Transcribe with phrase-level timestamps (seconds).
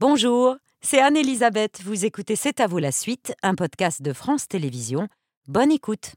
[0.00, 1.82] Bonjour, c'est Anne-Elisabeth.
[1.82, 5.08] Vous écoutez C'est à vous la suite, un podcast de France Télévisions.
[5.48, 6.12] Bonne écoute.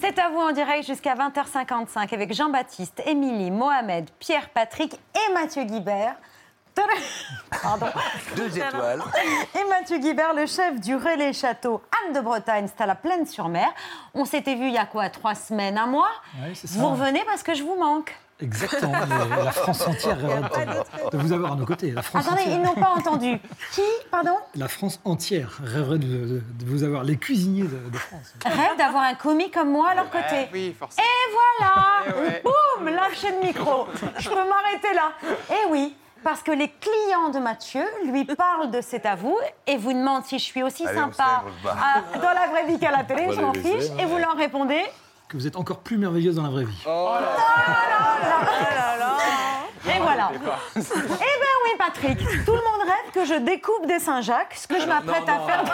[0.00, 5.62] C'est à vous en direct jusqu'à 20h55 avec Jean-Baptiste, Émilie, Mohamed, Pierre, Patrick et Mathieu
[5.62, 6.16] Guibert.
[7.62, 7.86] Pardon.
[8.36, 9.02] Deux étoiles.
[9.58, 13.68] Et Mathieu Guibert, le chef du relais château Anne de Bretagne, c'est à la Plaine-sur-Mer.
[14.14, 16.10] On s'était vu il y a quoi Trois semaines, un mois
[16.42, 16.78] Oui, c'est ça.
[16.78, 18.14] Vous revenez parce que je vous manque.
[18.42, 18.92] Exactement.
[19.44, 20.64] la France entière rêverait
[21.12, 21.90] de, vous avoir à nos côtés.
[21.90, 23.38] La France Attendez, entière, ils n'ont pas entendu.
[23.72, 27.98] Qui Pardon la France entière rêverait de, de- de vous avoir, les cuisiniers de, de
[27.98, 28.32] France.
[28.46, 30.48] Rêve d'avoir un commis comme moi à leur côté.
[30.54, 31.06] Oui, forcément.
[31.06, 32.42] Et voilà Eh ouais.
[32.42, 33.86] Boum Lâcher le micro.
[34.18, 35.12] Je peux m'arrêter là.
[35.50, 39.76] Et oui, parce que les clients de Mathieu lui parlent de C'est à vous et
[39.76, 43.04] vous demandent si je suis aussi Allez, sympa à- dans la vraie vie qu'à la
[43.04, 43.90] télé, je m'en fiche.
[43.98, 44.82] Et vous leur répondez
[45.28, 46.82] Que vous êtes encore plus merveilleuse dans la vraie vie.
[49.86, 50.30] Et voilà.
[50.76, 51.49] Eh ben oui,
[51.80, 55.40] Patrick, tout le monde rêve que je découpe des Saint-Jacques, ce que je m'apprête à
[55.46, 55.64] faire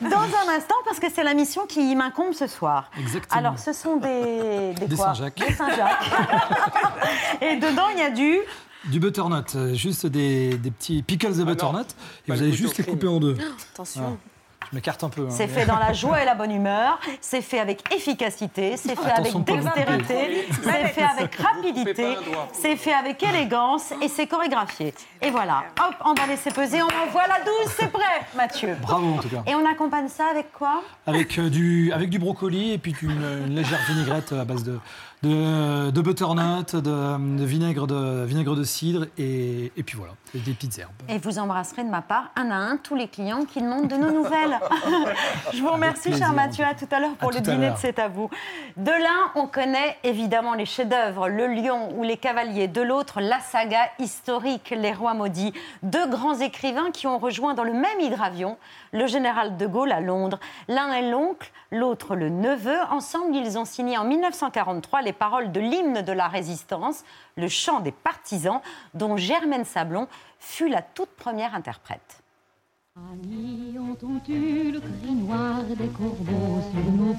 [0.00, 2.90] dans un instant, parce que c'est la mission qui m'incombe ce soir.
[2.98, 3.38] Exactement.
[3.38, 4.72] Alors, ce sont des...
[4.86, 5.38] Des, Saint-Jacques.
[5.46, 6.10] Des Saint-Jacques.
[7.42, 8.38] Et dedans, il y a du...
[8.86, 11.86] Du butternut, euh, juste des, des petits pickles de butternut.
[12.26, 13.36] et vous allez juste les couper en deux.
[13.74, 14.16] Attention.
[14.70, 15.22] Je m'écarte un peu.
[15.22, 18.76] hein, C'est mais- fait dans la joie et la bonne humeur, c'est fait avec efficacité,
[18.76, 22.06] c'est fait Attention avec dextérité, c'est fait avec rapidité,
[22.52, 24.94] c'est fait avec élégance et c'est chorégraphié.
[25.22, 28.02] Et voilà, hop, on va laisser peser, on envoie la douce, c'est prêt,
[28.36, 28.76] Mathieu.
[28.82, 29.42] Bravo en tout cas.
[29.46, 30.82] Et on accompagne ça avec quoi?
[31.06, 33.10] Avec, euh, du, avec du brocoli et puis une,
[33.46, 34.78] une légère vinaigrette à base de,
[35.26, 40.38] de, de butternut, de, de vinaigre, de vinaigre de cidre et, et puis voilà, et
[40.38, 40.92] des petites herbes.
[41.08, 43.96] Et vous embrasserez de ma part, un à un, tous les clients qui demandent de
[43.96, 44.58] nos nouvelles.
[45.52, 46.64] Je vous remercie, cher Mathieu.
[46.64, 47.76] À tout à l'heure pour À le dîner de.
[47.78, 48.30] C'est à vous.
[48.76, 52.68] De l'un, on connaît évidemment les chefs-d'œuvre, Le Lion ou Les Cavaliers.
[52.68, 55.52] De l'autre, la saga historique Les Rois Maudits.
[55.82, 58.56] Deux grands écrivains qui ont rejoint dans le même hydravion
[58.96, 60.40] le général de Gaulle à Londres.
[60.68, 62.78] L'un est l'oncle, l'autre le neveu.
[62.90, 67.04] Ensemble, ils ont signé en 1943 les paroles de l'hymne de la résistance,
[67.36, 68.60] le chant des partisans,
[68.94, 70.08] dont Germaine Sablon
[70.38, 72.22] fut la toute première interprète.
[73.12, 77.14] Amis, entends-tu le cri noir des corbeaux sur nos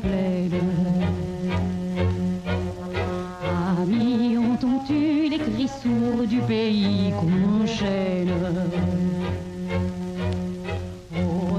[3.79, 8.33] Amis, entends-tu les cris sourds du pays qu'on enchaîne?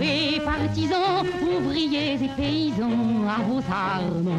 [0.00, 4.36] Et partisans, ouvriers et paysans, à vos armes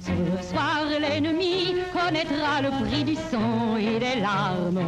[0.00, 4.82] Ce soir, l'ennemi connaîtra le prix du sang et des larmes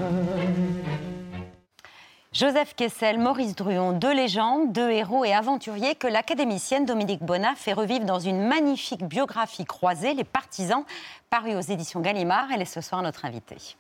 [2.33, 7.73] Joseph Kessel, Maurice Druon, deux légendes, deux héros et aventuriers que l'académicienne Dominique Bonnat fait
[7.73, 10.83] revivre dans une magnifique biographie croisée, Les Partisans,
[11.31, 12.49] parue aux éditions Gallimard.
[12.53, 13.77] Elle est ce soir notre invitée.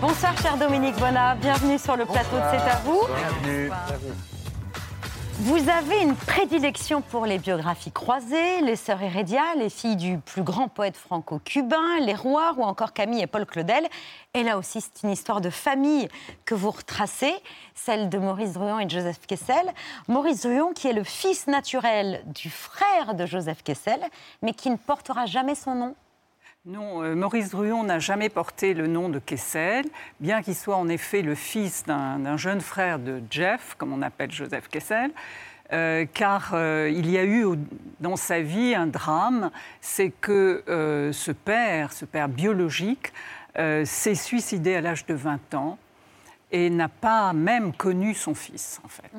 [0.00, 1.36] Bonsoir, chère Dominique Bonnat.
[1.36, 3.00] Bienvenue sur le plateau de C'est à vous.
[3.16, 3.70] Bienvenue.
[5.40, 10.42] Vous avez une prédilection pour les biographies croisées, les sœurs Hérédia, les filles du plus
[10.42, 13.86] grand poète franco-cubain, les rois ou encore Camille et Paul Claudel.
[14.34, 16.08] Et là aussi, c'est une histoire de famille
[16.44, 17.34] que vous retracez,
[17.74, 19.72] celle de Maurice Druon et de Joseph Kessel.
[20.08, 24.00] Maurice Druon qui est le fils naturel du frère de Joseph Kessel,
[24.42, 25.94] mais qui ne portera jamais son nom.
[26.66, 29.84] Non, euh, Maurice Druon n'a jamais porté le nom de Kessel,
[30.18, 34.32] bien qu'il soit en effet le fils d'un jeune frère de Jeff, comme on appelle
[34.32, 35.12] Joseph Kessel.
[35.72, 37.44] euh, car euh, il y a eu
[38.00, 40.64] dans sa vie un drame, c'est que
[41.12, 43.12] ce père, ce père biologique,
[43.54, 45.78] s'est suicidé à l'âge de 20 ans
[46.50, 49.12] et n'a pas même connu son fils, en fait.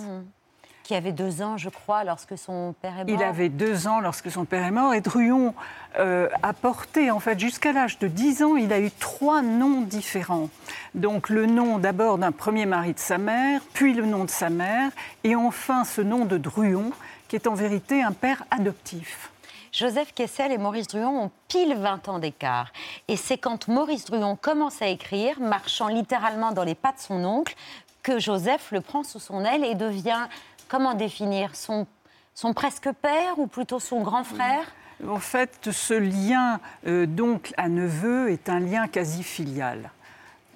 [0.87, 3.19] Qui avait deux ans, je crois, lorsque son père est mort.
[3.19, 5.53] Il avait deux ans lorsque son père est mort et Druon
[5.99, 9.81] euh, a porté, en fait, jusqu'à l'âge de 10 ans, il a eu trois noms
[9.81, 10.49] différents.
[10.95, 14.49] Donc le nom d'abord d'un premier mari de sa mère, puis le nom de sa
[14.49, 14.91] mère,
[15.25, 16.93] et enfin ce nom de Druon,
[17.27, 19.29] qui est en vérité un père adoptif.
[19.73, 22.71] Joseph Kessel et Maurice Druon ont pile 20 ans d'écart.
[23.09, 27.25] Et c'est quand Maurice Druon commence à écrire, marchant littéralement dans les pas de son
[27.25, 27.57] oncle,
[28.03, 30.27] que Joseph le prend sous son aile et devient,
[30.67, 31.87] comment définir, son,
[32.33, 34.65] son presque père ou plutôt son grand frère?
[35.07, 39.91] En fait, ce lien euh, d'oncle à neveu est un lien quasi filial.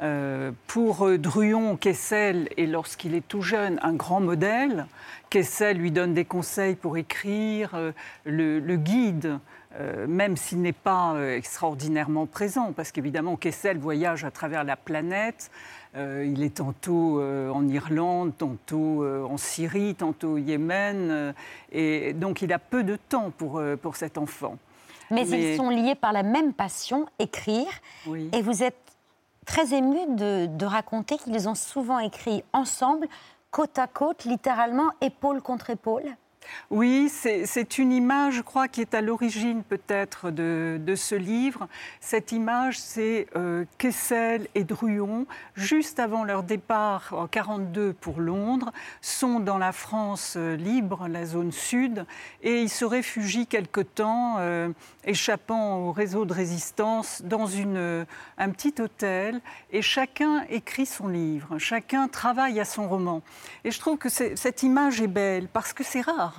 [0.01, 4.87] Euh, pour euh, Druon, Kessel est, lorsqu'il est tout jeune, un grand modèle.
[5.29, 7.91] Kessel lui donne des conseils pour écrire, euh,
[8.25, 9.37] le, le guide
[9.79, 14.75] euh, même s'il n'est pas euh, extraordinairement présent, parce qu'évidemment, Kessel voyage à travers la
[14.75, 15.49] planète.
[15.95, 21.33] Euh, il est tantôt en Irlande, tantôt en Syrie, tantôt au Yémen.
[21.71, 24.57] et donc, il a peu de temps pour, pour cet enfant.
[25.09, 27.67] Mais, Mais- ils sont liés par la même passion, écrire.
[28.07, 28.29] Oui.
[28.33, 28.77] Et vous êtes
[29.45, 33.07] très ému de, de raconter qu'ils ont souvent écrit ensemble,
[33.51, 36.15] côte à côte, littéralement, épaule contre épaule.
[36.69, 41.67] Oui, c'est une image, je crois, qui est à l'origine peut-être de, ce livre.
[41.99, 48.71] Cette image, c'est euh, Kessel et Druon, juste avant leur départ en 42 pour Londres,
[49.01, 52.05] sont dans la France euh, libre, la zone sud,
[52.41, 54.69] et ils se réfugient quelque temps, euh,
[55.03, 57.49] échappant au réseau de résistance, dans
[58.37, 59.41] un petit hôtel,
[59.71, 63.21] et chacun écrit son livre, chacun travaille à son roman.
[63.63, 66.30] Et je trouve que cette image est belle, parce que c'est rare.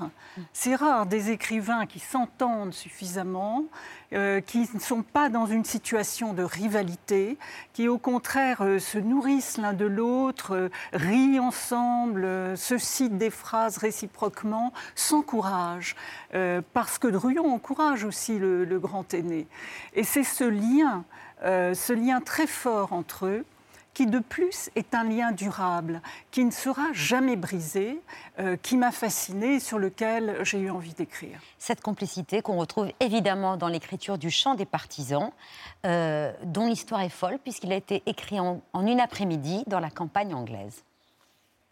[0.53, 3.65] C'est rare des écrivains qui s'entendent suffisamment,
[4.13, 7.39] euh, qui ne sont pas dans une situation de rivalité,
[7.73, 13.31] qui au contraire euh, se nourrissent l'un de l'autre, euh, rient ensemble, se citent des
[13.31, 15.97] phrases réciproquement, s'encouragent,
[16.73, 19.47] parce que Druon encourage aussi le, le grand aîné.
[19.95, 21.05] Et c'est ce lien,
[21.43, 23.45] ce lien très fort entre eux,
[23.95, 26.01] qui de plus est un lien durable,
[26.31, 28.01] qui ne sera jamais brisé,
[28.39, 31.41] euh, qui m'a fascinée et sur lequel j'ai eu envie d'écrire.
[31.59, 35.31] Cette complicité qu'on retrouve évidemment dans l'écriture du Chant des partisans,
[35.85, 40.35] euh, dont l'histoire est folle, puisqu'il a été écrit en une après-midi dans la campagne
[40.35, 40.85] anglaise.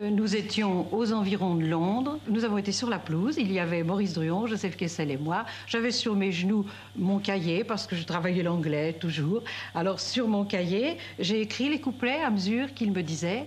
[0.02, 2.18] Nous étions aux environs de Londres.
[2.26, 3.36] Nous avons été sur la pelouse.
[3.36, 5.44] Il y avait Maurice Druon, Joseph Kessel et moi.
[5.66, 6.64] J'avais sur mes genoux
[6.96, 9.42] mon cahier parce que je travaillais l'anglais toujours.
[9.74, 13.44] Alors sur mon cahier, j'ai écrit les couplets à mesure qu'il me disait.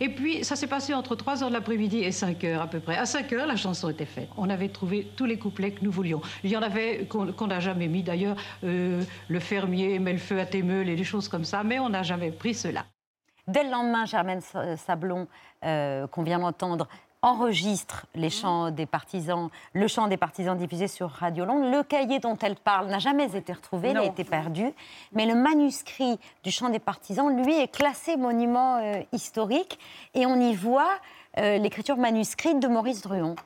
[0.00, 2.80] Et puis, ça s'est passé entre 3 heures de l'après-midi et 5 heures à peu
[2.80, 2.96] près.
[2.96, 4.28] À 5 heures, la chanson était faite.
[4.36, 6.20] On avait trouvé tous les couplets que nous voulions.
[6.42, 8.36] Il y en avait qu'on n'a jamais mis d'ailleurs.
[8.64, 11.78] euh, le fermier met le feu à tes meules et des choses comme ça, mais
[11.78, 12.84] on n'a jamais pris cela.
[13.48, 15.28] Dès le lendemain, Germaine Sa- Sablon,
[15.64, 16.88] euh, qu'on vient d'entendre,
[17.22, 21.70] enregistre les chants des partisans, le chant des partisans diffusé sur Radio Londres.
[21.70, 24.10] Le cahier dont elle parle n'a jamais été retrouvé, il a Non.
[24.10, 24.66] été perdu.
[25.12, 29.78] Mais le manuscrit du chant des partisans, lui, est classé monument euh, historique
[30.14, 30.90] et on y voit
[31.38, 33.36] euh, l'écriture manuscrite de Maurice Druon.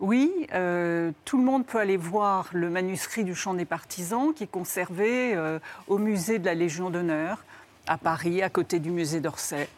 [0.00, 4.44] Oui, euh, tout le monde peut aller voir le manuscrit du Chant des partisans qui
[4.44, 5.38] est conservé
[5.86, 7.44] au musée de la Légion d'honneur
[7.88, 9.68] à Paris, à côté du musée d'Orsay.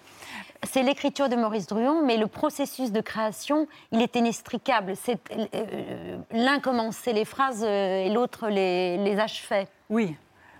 [0.64, 4.92] C'est l'écriture de Maurice Druon, mais le processus de création, il est inextricable.
[4.94, 5.18] C'est,
[5.54, 9.68] euh, L'un commençait les phrases euh, et l'autre les, les achevait.
[9.88, 10.14] Oui.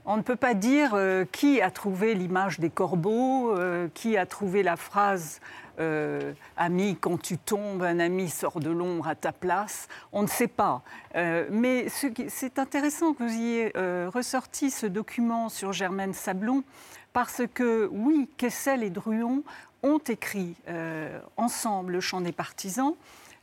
[0.07, 3.55] On ne peut pas dire euh, qui a trouvé l'image des corbeaux,
[3.93, 5.41] qui a trouvé la phrase
[6.59, 9.89] Ami, quand tu tombes, un ami sort de l'ombre à ta place.
[10.13, 10.83] On ne sait pas.
[11.15, 13.73] Mais ce qui- c'est intéressant que vous ayez
[14.09, 16.65] ressorti ce document sur Germaine Sablon,
[17.13, 19.43] parce que oui, Kessel et Druon
[19.83, 22.95] ont écrit euh, ensemble le chant des partisans.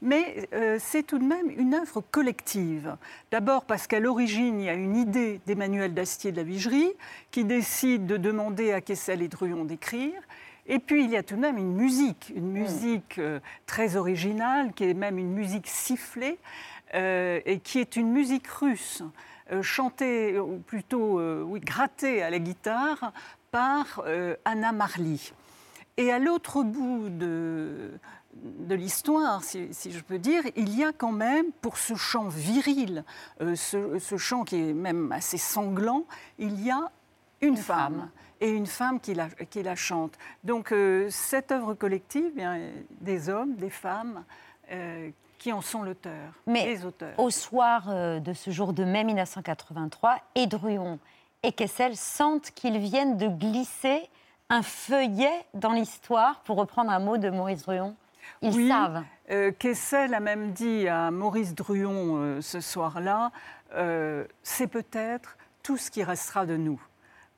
[0.03, 2.95] Mais euh, c'est tout de même une œuvre collective.
[3.31, 6.91] D'abord parce qu'à l'origine, il y a une idée d'Emmanuel Dastier de la Vigerie
[7.31, 10.21] qui décide de demander à Kessel et Druon d'écrire.
[10.67, 14.73] Et puis il y a tout de même une musique, une musique euh, très originale,
[14.73, 16.37] qui est même une musique sifflée,
[16.93, 19.01] euh, et qui est une musique russe,
[19.51, 23.13] euh, chantée, ou plutôt oui, grattée à la guitare
[23.51, 25.17] par euh, Anna Marley.
[25.97, 27.99] Et à l'autre bout de,
[28.43, 32.27] de l'histoire, si, si je peux dire, il y a quand même, pour ce chant
[32.27, 33.03] viril,
[33.41, 36.05] euh, ce, ce chant qui est même assez sanglant,
[36.37, 36.91] il y a
[37.41, 37.93] une, femme.
[37.93, 38.09] femme.
[38.41, 40.13] Et une femme qui la, qui la chante.
[40.43, 42.59] Donc euh, cette œuvre collective, bien,
[43.01, 44.23] des hommes, des femmes,
[44.71, 47.17] euh, qui en sont l'auteur, les auteurs.
[47.19, 47.87] Au soir
[48.19, 50.97] de ce jour de mai 1983, et Druon
[51.43, 54.09] et Kessel sentent qu'ils viennent de glisser
[54.49, 57.95] un feuillet dans l'histoire, pour reprendre un mot de Maurice Druon.
[58.41, 58.69] Ils Oui.
[58.69, 59.03] savent.
[59.29, 63.31] Euh, Kessel a même dit à Maurice Druon euh, ce soir-là,
[63.73, 66.81] euh, c'est peut-être tout ce qui restera de nous.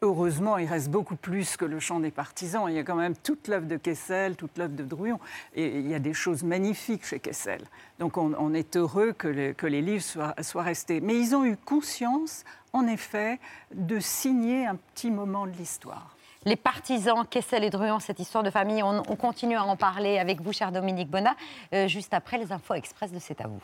[0.01, 2.65] Heureusement, il reste beaucoup plus que le chant des partisans.
[2.70, 5.20] Il y a quand même toute l'œuvre de Kessel, toute l'œuvre de Druon.
[5.56, 7.62] Et il y a des choses magnifiques chez Kessel.
[8.00, 11.01] Donc on, est heureux que, les- livres soient, restés.
[11.01, 13.39] Mais ils ont eu conscience, en effet,
[13.74, 16.15] de signer un petit moment de l'histoire.
[16.46, 20.18] Les partisans, Kessel et Druon, cette histoire de famille, on, on continue à en parler
[20.18, 21.36] avec vous, cher Dominique Bonnat,
[21.74, 23.62] euh, juste après les infos express de C'est à vous.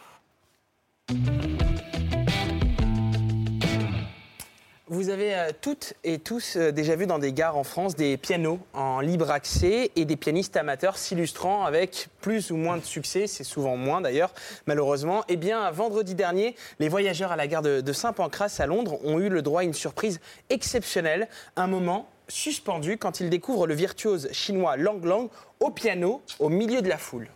[4.88, 8.18] Vous avez euh, toutes et tous euh, déjà vu dans des gares en France des
[8.18, 13.26] pianos en libre accès et des pianistes amateurs s'illustrant avec plus ou moins de succès,
[13.26, 14.32] c'est souvent moins d'ailleurs,
[14.68, 15.24] malheureusement.
[15.28, 19.18] Eh bien, vendredi dernier, les voyageurs à la gare de, de Saint-Pancras à Londres ont
[19.18, 20.20] eu le droit à une surprise
[20.52, 25.30] exceptionnelle, un moment suspendu quand ils découvrent le virtuose chinois Lang Lang
[25.62, 27.30] au piano au milieu de la foule.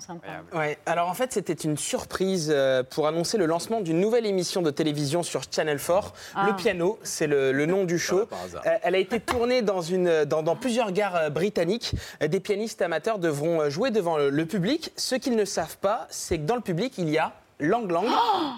[0.00, 0.56] C'est.
[0.56, 4.62] Ouais, alors en fait, c'était une surprise euh, pour annoncer le lancement d'une nouvelle émission
[4.62, 6.12] de télévision sur Channel 4.
[6.34, 6.46] Ah.
[6.46, 8.28] Le piano, c'est le, le nom du show.
[8.44, 8.62] hasard.
[8.66, 11.94] Euh, elle a été tournée dans, une, dans, dans plusieurs gares euh, britanniques.
[12.20, 14.92] Des pianistes amateurs devront jouer devant le, le public.
[14.96, 18.06] Ce qu'ils ne savent pas, c'est que dans le public, il y a Lang Lang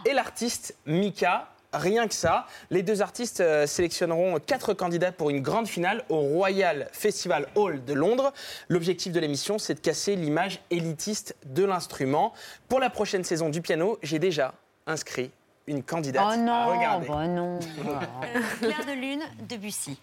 [0.07, 1.49] et l'artiste Mika.
[1.75, 6.21] Rien que ça, les deux artistes euh, sélectionneront quatre candidats pour une grande finale au
[6.21, 8.33] Royal Festival Hall de Londres.
[8.69, 12.33] L'objectif de l'émission, c'est de casser l'image élitiste de l'instrument.
[12.69, 14.54] Pour la prochaine saison du piano, j'ai déjà
[14.87, 15.31] inscrit
[15.66, 16.25] une candidate.
[16.33, 17.09] Oh non, Regardez.
[17.09, 17.59] bah non.
[18.61, 19.99] Clair de lune, Debussy.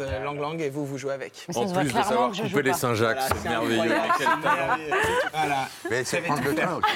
[0.00, 1.32] Euh, Lang Lang et vous, vous jouez avec.
[1.54, 2.72] En plus de savoir couper les.
[2.72, 3.94] Saint-Jacques, Voilà, c'est merveilleux.
[4.18, 4.26] Quel.
[5.32, 5.68] Voilà.
[5.90, 6.80] Mais c'est prendre le train.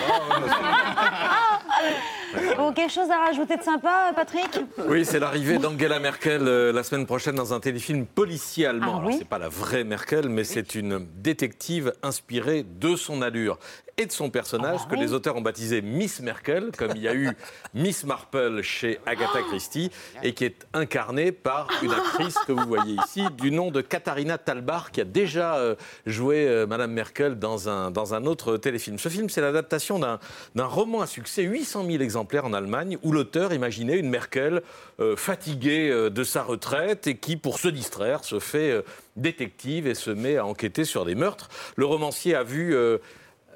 [2.57, 4.61] Bon, quelque chose à rajouter de sympa, Patrick?
[4.87, 8.93] Oui, c'est l'arrivée d'Angela Merkel euh, la semaine prochaine dans un téléfilm policier allemand.
[8.95, 13.23] Ah Alors, oui c'est pas la vraie Merkel, mais c'est une détective inspirée de son
[13.23, 13.59] allure
[14.01, 15.05] et de son personnage Ah bah que oui.
[15.07, 17.29] les auteurs ont baptisé Miss Merkel, comme il y a eu
[17.75, 19.91] Miss Marple chez Agatha Christie,
[20.23, 24.39] et qui est incarnée par une actrice que vous voyez ici, du nom de Katharina
[24.39, 25.75] Talbar, qui a déjà euh,
[26.07, 28.99] joué euh, Madame Merkel dans un, dans un autre téléfilm.
[28.99, 30.19] Ce film, c'est l'adaptation d'un
[30.55, 34.63] d'un roman à succès, 800 000 exemplaires en Allemagne, où l'auteur imaginait une Merkel
[34.99, 38.83] euh, fatiguée de sa retraite et qui, pour se distraire, se fait
[39.17, 41.51] détective et se met à enquêter sur des meurtres.
[41.77, 42.75] Le romancier a vu...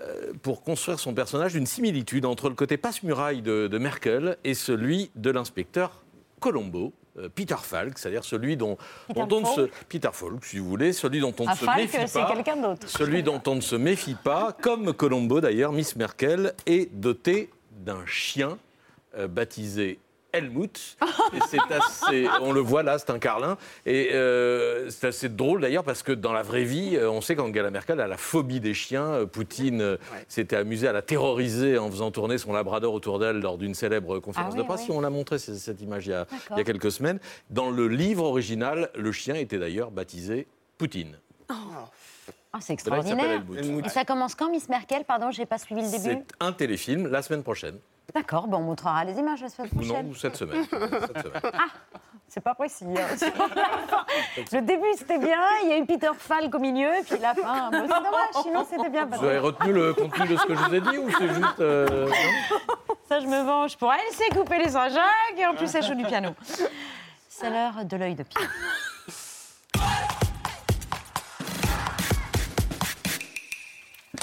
[0.04, 4.54] euh, pour construire son personnage une similitude entre le côté passe-muraille de, de Merkel et
[4.54, 6.04] celui de l'inspecteur
[6.40, 8.76] Colombo, euh, Peter Falk, c'est-à-dire celui dont,
[9.08, 11.52] Peter dont on ne se Falk Peter Falk, si vous voulez, celui dont on Ah,
[11.52, 12.32] ne se Falk, méfie c'est pas.
[12.34, 12.88] quelqu'un d'autre.
[12.88, 18.04] Celui dont on ne se méfie pas, comme Colombo d'ailleurs, Miss Merkel est dotée d'un
[18.06, 18.58] chien
[19.16, 19.98] euh, baptisé
[20.34, 20.96] Helmut.
[21.32, 23.56] Et c'est assez, on le voit là, c'est un carlin.
[23.86, 27.36] Et euh, c'est assez drôle d'ailleurs parce que dans la vraie vie, euh, on sait
[27.36, 29.04] qu'Angela Merkel a la phobie des chiens.
[29.06, 29.96] Euh, Poutine
[30.28, 34.18] s'était amusé à la terroriser en faisant tourner son labrador autour d'elle lors d'une célèbre
[34.18, 34.80] conférence Ah oui, de presse.
[34.88, 34.94] oui.
[34.96, 36.38] On l'a montré cette image il y, a, D'accord.
[36.52, 37.18] il y a quelques semaines.
[37.50, 40.46] Dans le livre original, le chien était d'ailleurs baptisé
[40.78, 41.16] Poutine.
[41.48, 43.42] Ah, c'est extraordinaire.
[43.84, 45.04] Et ça commence quand, Miss Merkel?
[45.04, 46.02] Pardon, j'ai pas suivi le début.
[46.04, 47.78] C'est un téléfilm la semaine prochaine.
[48.12, 50.08] D'accord, bon, on montrera les images la semaine non, prochaine.
[50.10, 50.64] ou cette semaine.
[50.70, 51.42] Cette semaine.
[52.28, 52.84] C'est pas précis.
[52.86, 53.06] hein.
[54.52, 55.40] Le début, c'était bien.
[55.64, 57.70] Il y a eu Peter Falk au milieu, puis la fin.
[57.70, 59.06] bon, c'est dommage, sinon c'était bien.
[59.06, 61.60] Vous avez retenu le contenu de ce que je vous ai dit ou c'est juste.
[61.60, 62.56] euh, non
[63.08, 64.00] Ça, je me venge pour elle.
[64.12, 66.30] C'est couper les Saint-Jacques et en plus, elle joue du piano.
[67.28, 68.50] C'est l'heure de l'œil de Pierre.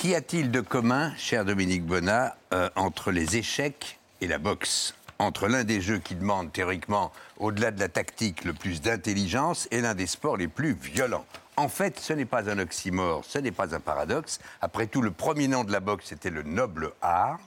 [0.02, 4.96] Qu'y a-t-il de commun, cher Dominique Bonnat, euh, entre les échecs et la boxe?
[5.20, 9.80] Entre l'un des jeux qui demande théoriquement, au-delà de la tactique, le plus d'intelligence et
[9.80, 11.24] l'un des sports les plus violents.
[11.56, 14.40] En fait, ce n'est pas un oxymore, ce n'est pas un paradoxe.
[14.60, 17.40] Après tout, le premier nom de la boxe était le noble art.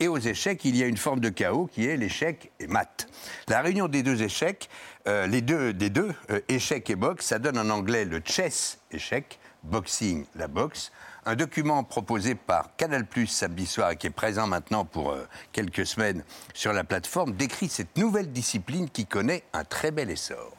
[0.00, 3.06] Et aux échecs, il y a une forme de chaos qui est l'échec et mat.
[3.48, 4.70] La réunion des deux échecs,
[5.06, 8.78] euh, les deux, des deux, euh, échec et boxe, ça donne en anglais le chess
[8.92, 10.90] échec, boxing la boxe.
[11.28, 16.24] Un document proposé par Canal samedi soir qui est présent maintenant pour euh, quelques semaines
[16.54, 20.56] sur la plateforme décrit cette nouvelle discipline qui connaît un très bel essor.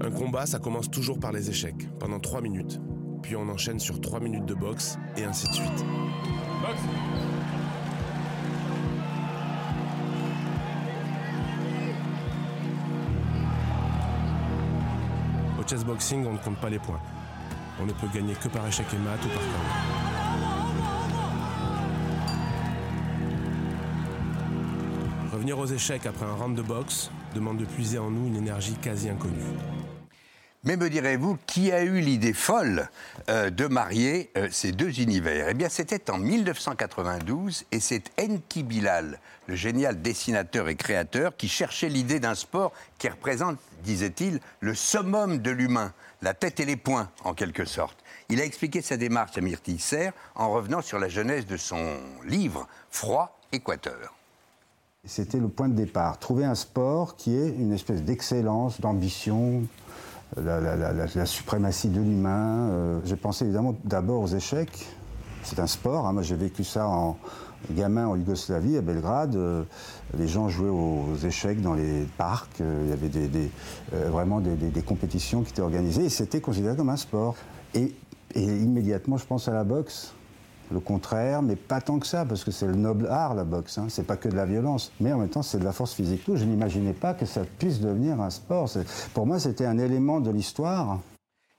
[0.00, 2.80] Un combat, ça commence toujours par les échecs, pendant 3 minutes.
[3.22, 5.84] Puis on enchaîne sur 3 minutes de boxe, et ainsi de suite.
[15.58, 17.00] Au chessboxing, on ne compte pas les points.
[17.80, 20.06] On ne peut gagner que par échec et mat ou par chaos.
[25.32, 28.74] Revenir aux échecs après un round de boxe demande de puiser en nous une énergie
[28.74, 29.75] quasi inconnue.
[30.66, 32.88] Mais me direz-vous, qui a eu l'idée folle
[33.30, 35.46] euh, de marier euh, ces deux univers?
[35.48, 41.46] Eh bien, c'était en 1992 et c'est Enki Bilal, le génial dessinateur et créateur, qui
[41.46, 46.74] cherchait l'idée d'un sport qui représente, disait-il, le summum de l'humain, la tête et les
[46.74, 47.98] poings, en quelque sorte.
[48.28, 51.96] Il a expliqué sa démarche à Myrtille Serre en revenant sur la genèse de son
[52.24, 54.16] livre Froid Équateur.
[55.04, 56.18] C'était le point de départ.
[56.18, 59.62] Trouver un sport qui est une espèce d'excellence, d'ambition,
[60.36, 62.68] la, suprématie de l'humain.
[62.70, 64.86] Euh, j'ai pensé évidemment d'abord aux échecs.
[65.42, 66.06] C'est un sport.
[66.06, 66.12] hein.
[66.12, 67.16] Moi, j'ai vécu ça en
[67.70, 69.36] gamin en Yougoslavie, à Belgrade.
[69.36, 69.62] Euh,
[70.16, 72.60] les gens jouaient aux échecs dans les parcs.
[72.60, 73.50] Euh, il y avait des,
[73.92, 77.36] vraiment des, compétitions qui étaient organisées et c'était considéré comme un sport.
[77.74, 77.94] Et
[78.34, 80.12] immédiatement, je pense à la boxe.
[80.70, 83.78] Le contraire, mais pas tant que ça, parce que c'est le noble art, la boxe.
[83.78, 83.86] Hein.
[83.88, 86.24] C'est pas que de la violence, mais en même temps, c'est de la force physique.
[86.24, 88.68] Tout, je n'imaginais pas que ça puisse devenir un sport.
[89.14, 90.98] Pour moi, c'était un élément de l'histoire.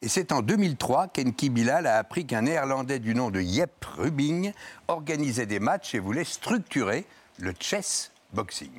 [0.02, 4.52] Et c'est en 2003 qu'Enki Bilal a appris qu'un néerlandais du nom de Jep Rubing
[4.88, 7.06] organisait des matchs et voulait structurer
[7.40, 8.70] le chess boxing.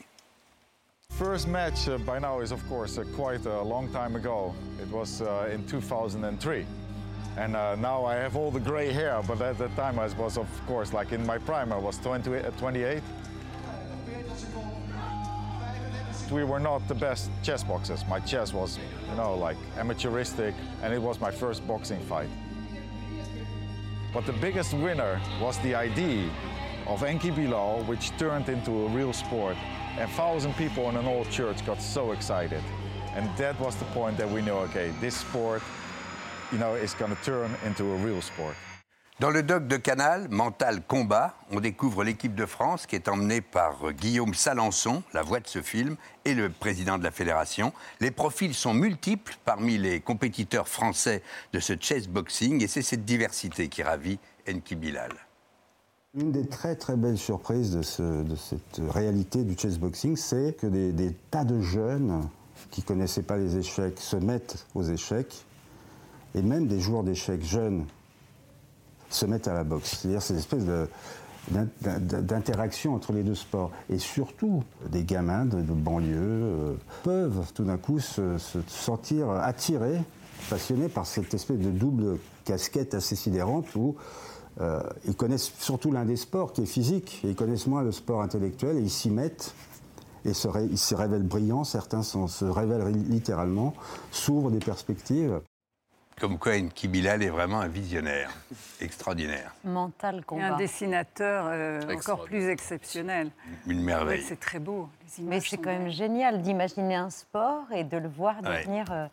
[1.16, 4.54] First match uh, by now is of course uh, quite a long time ago.
[4.80, 6.64] It was uh, in 2003.
[7.38, 10.36] And uh, now I have all the gray hair, but at that time I was
[10.36, 13.00] of course like in my prime, I was 20, uh, 28.
[16.32, 18.04] We were not the best chess boxers.
[18.08, 20.52] My chess was, you know, like amateuristic,
[20.82, 22.28] and it was my first boxing fight.
[24.12, 26.28] But the biggest winner was the idea
[26.88, 29.56] of Enki Bilal, which turned into a real sport.
[29.96, 32.62] And thousand people in an old church got so excited.
[33.14, 35.62] And that was the point that we knew, okay, this sport,
[36.52, 38.54] you know, is going to turn into a real sport.
[39.20, 43.40] Dans le doc de Canal, Mental Combat, on découvre l'équipe de France qui est emmenée
[43.40, 47.72] par euh, Guillaume Salançon, la voix de ce film, et le président de la fédération.
[47.98, 53.04] Les profils sont multiples parmi les compétiteurs français de ce chess boxing et c'est cette
[53.04, 55.10] diversité qui ravit Enki Bilal.
[56.14, 60.68] Une des très très belles surprises de, ce- de cette réalité du chessboxing, c'est que
[60.68, 62.28] des, des tas de jeunes
[62.70, 65.44] qui connaissaient pas les échecs se mettent aux échecs,
[66.34, 67.84] et même des joueurs d'échecs jeunes
[69.10, 69.96] se mettent à la boxe.
[70.00, 70.88] C'est-à-dire cette espèce de-
[71.50, 73.70] d'in- d'in- d'interaction entre les deux sports.
[73.88, 80.02] Et surtout, des gamins de, banlieue euh, peuvent tout d'un coup se, se sentir attirés,
[80.50, 83.96] passionnés par cette espèce de double casquette assez sidérante où
[84.60, 87.92] euh, ils connaissent surtout l'un des sports qui est physique, et ils connaissent moins le
[87.92, 89.54] sport intellectuel, et ils s'y mettent,
[90.24, 93.72] et ils se révèlent brillants, certains se révèlent littéralement,
[94.10, 95.40] s'ouvrent des perspectives.
[96.20, 98.30] Comme quoi Enki Bilal est vraiment un visionnaire
[98.80, 100.50] extraordinaire, Mental Et un combat.
[100.56, 103.30] dessinateur euh, encore plus exceptionnel.
[103.66, 104.22] une merveille.
[104.22, 104.88] C'est très beau.
[105.18, 108.62] Les Mais c'est quand même génial d'imaginer un sport et de le voir Ouais.
[108.62, 109.06] devenir euh,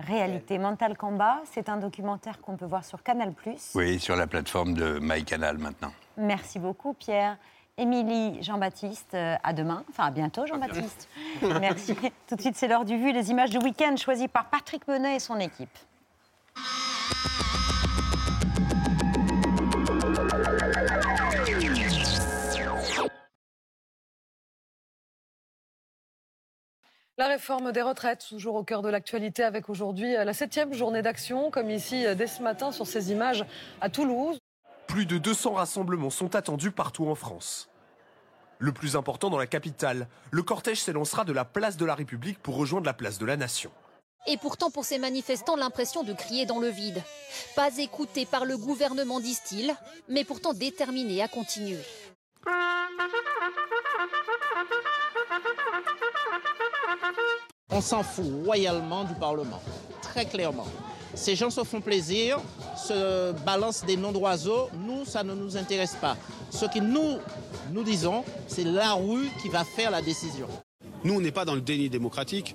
[0.00, 0.58] réalité.
[0.58, 3.32] Mental Combat, c'est un documentaire qu'on peut voir sur Canal+.
[3.74, 5.92] Oui, sur la plateforme de MyCanal maintenant.
[6.16, 7.36] Merci beaucoup, Pierre.
[7.78, 9.84] Émilie, Jean-Baptiste, euh, à demain.
[9.90, 11.08] Enfin, à bientôt, Jean-Baptiste.
[11.60, 11.94] Merci.
[12.26, 13.12] Tout de suite, c'est l'heure du vu.
[13.12, 15.68] Les images du week-end choisies par Patrick Menet et son équipe.
[27.18, 31.00] La réforme des retraites, toujours au cœur de l'actualité, avec aujourd'hui euh, la septième journée
[31.00, 33.42] d'action, comme ici euh, dès ce matin sur ces images
[33.80, 34.36] à Toulouse.
[34.86, 37.70] Plus de 200 rassemblements sont attendus partout en France.
[38.58, 42.38] Le plus important dans la capitale, le cortège s'élancera de la place de la République
[42.38, 43.70] pour rejoindre la place de la Nation.
[44.28, 47.02] Et pourtant, pour ces manifestants, l'impression de crier dans le vide.
[47.54, 49.74] Pas écoutés par le gouvernement, disent-ils,
[50.08, 51.78] mais pourtant déterminés à continuer.
[57.70, 59.60] On s'en fout royalement du Parlement,
[60.02, 60.66] très clairement.
[61.14, 62.40] Ces gens se font plaisir,
[62.76, 64.68] se balancent des noms d'oiseaux.
[64.74, 66.16] Nous, ça ne nous intéresse pas.
[66.50, 67.18] Ce que nous,
[67.72, 70.48] nous disons, c'est la rue qui va faire la décision.
[71.04, 72.54] Nous, on n'est pas dans le déni démocratique.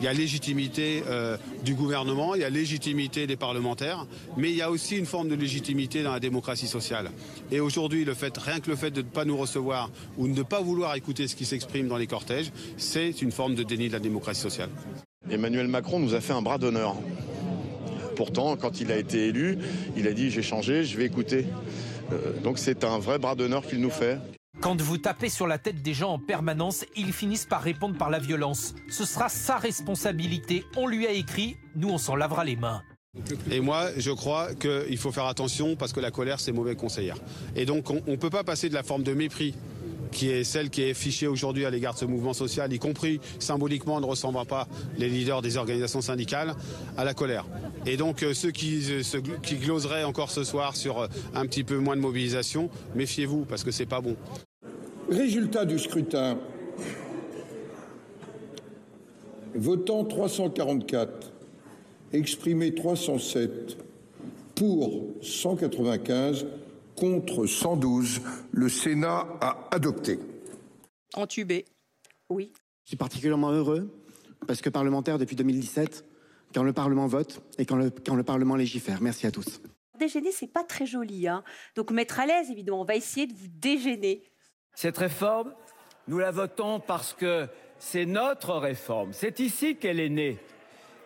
[0.00, 4.06] Il y a légitimité euh, du gouvernement, il y a légitimité des parlementaires,
[4.38, 7.10] mais il y a aussi une forme de légitimité dans la démocratie sociale.
[7.50, 10.32] Et aujourd'hui, le fait, rien que le fait de ne pas nous recevoir ou de
[10.32, 13.88] ne pas vouloir écouter ce qui s'exprime dans les cortèges, c'est une forme de déni
[13.88, 14.70] de la démocratie sociale.
[15.30, 16.96] Emmanuel Macron nous a fait un bras d'honneur.
[18.16, 19.58] Pourtant, quand il a été élu,
[19.96, 21.44] il a dit j'ai changé, je vais écouter.
[22.12, 24.18] Euh, donc c'est un vrai bras d'honneur qu'il nous fait.
[24.60, 28.10] Quand vous tapez sur la tête des gens en permanence, ils finissent par répondre par
[28.10, 28.74] la violence.
[28.90, 30.64] Ce sera sa responsabilité.
[30.76, 32.82] On lui a écrit, nous on s'en lavera les mains.
[33.50, 37.16] Et moi, je crois qu'il faut faire attention parce que la colère, c'est mauvais conseillère.
[37.56, 39.54] Et donc, on ne peut pas passer de la forme de mépris
[40.12, 43.20] qui est celle qui est fichée aujourd'hui à l'égard de ce mouvement social, y compris
[43.38, 44.68] symboliquement ne ressemble pas
[44.98, 46.54] les leaders des organisations syndicales,
[46.96, 47.46] à la colère.
[47.86, 51.64] Et donc euh, ceux qui, euh, qui gloseraient encore ce soir sur euh, un petit
[51.64, 54.16] peu moins de mobilisation, méfiez-vous parce que c'est pas bon.
[55.10, 56.38] Résultat du scrutin.
[59.56, 61.32] Votant 344,
[62.12, 63.76] exprimé 307,
[64.54, 66.46] pour 195,
[66.96, 68.20] contre 112,
[68.52, 70.20] le Sénat a adopté.
[71.14, 71.64] Entubé,
[72.28, 72.52] oui.
[72.84, 73.90] Je suis particulièrement heureux
[74.46, 76.04] parce que parlementaire depuis 2017,
[76.54, 79.02] quand le Parlement vote et quand le, quand le Parlement légifère.
[79.02, 79.60] Merci à tous.
[79.98, 81.26] Dégêner, c'est pas très joli.
[81.26, 81.42] Hein.
[81.74, 84.22] Donc mettre à l'aise, évidemment, on va essayer de vous dégêner.
[84.74, 85.52] Cette réforme,
[86.08, 89.12] nous la votons parce que c'est notre réforme.
[89.12, 90.38] C'est ici qu'elle est née.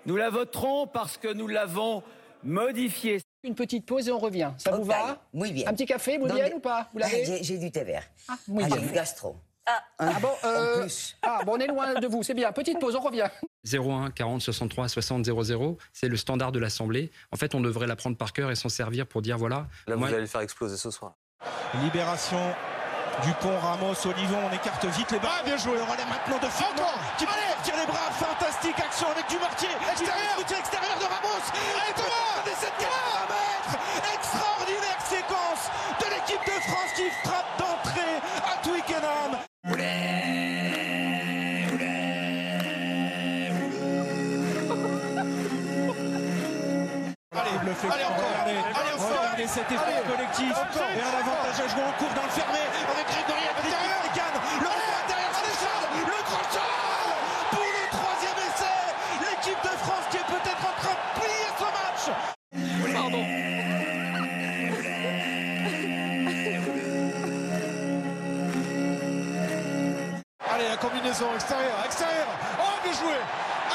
[0.07, 2.03] Nous la voterons parce que nous l'avons
[2.43, 3.21] modifiée.
[3.43, 4.53] Une petite pause et on revient.
[4.59, 5.69] Ça vous va Muy bien.
[5.69, 7.85] Un petit café, Non, Moudienne, mais- ou pas Vous Ah, l'avez J'ai j'ai du thé
[7.85, 8.05] vert.
[8.29, 8.77] Ah, muy Ah, bien.
[8.77, 9.37] j'ai du gastro.
[9.67, 9.81] Ah
[10.21, 11.17] bon, euh, En plus.
[11.23, 12.53] ah, bon, on est loin de vous, c'est bien.
[12.53, 13.29] Petite pause, on revient.
[13.65, 17.11] 01 40 63 60 00, c'est le standard de l'Assemblée.
[17.33, 19.67] En fait, on devrait l'apprendre par cœur et s'en servir pour dire voilà.
[19.87, 21.15] Là, moi- vous allez le faire exploser ce soir.
[21.83, 22.39] Libération
[23.23, 25.43] du pont Ramos, Olivon, on écarte vite les bras.
[25.45, 25.77] bien joué.
[25.77, 27.27] Le relais maintenant de Fernand qui
[27.63, 28.11] tire les bras.
[28.13, 29.69] Fantastique action avec Dumartier.
[29.93, 30.39] Extérieur.
[30.41, 31.45] extérieur de Ramos.
[31.55, 33.79] Allez Thomas Des 7 mètres.
[34.15, 39.39] Extraordinaire séquence de l'équipe de France qui frappe d'entrée à Twickenham.
[47.37, 47.51] Allez,
[47.91, 48.94] allez encore,
[49.45, 52.59] regardez cet effort collectif et un avantage à jouer en cours dans le fermé
[52.91, 56.61] avec Grégory Abdicane, le revers derrière Séchal, le crochet
[57.51, 58.81] pour le troisième essai,
[59.21, 62.05] l'équipe de France qui est peut-être en train de plier ce match.
[62.95, 63.25] Pardon.
[70.55, 72.29] Allez, la combinaison extérieure, extérieure.
[72.61, 73.17] Oh, bien joué.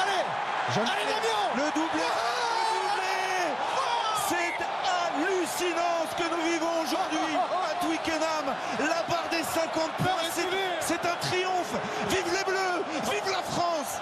[0.00, 0.24] Allez,
[0.76, 2.00] allez Damien, le doublé.
[2.00, 2.08] Le
[2.80, 3.14] doublé.
[4.28, 4.54] C'est
[5.60, 8.54] hallucinant ce que nous vivons aujourd'hui à Twickenham.
[8.78, 11.74] La barre des 50 points, c'est- un triomphe.
[12.08, 14.00] Vive les Bleus, vive la France.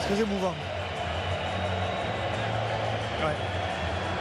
[0.00, 0.54] C'est très émouvant.
[3.24, 3.34] Ouais.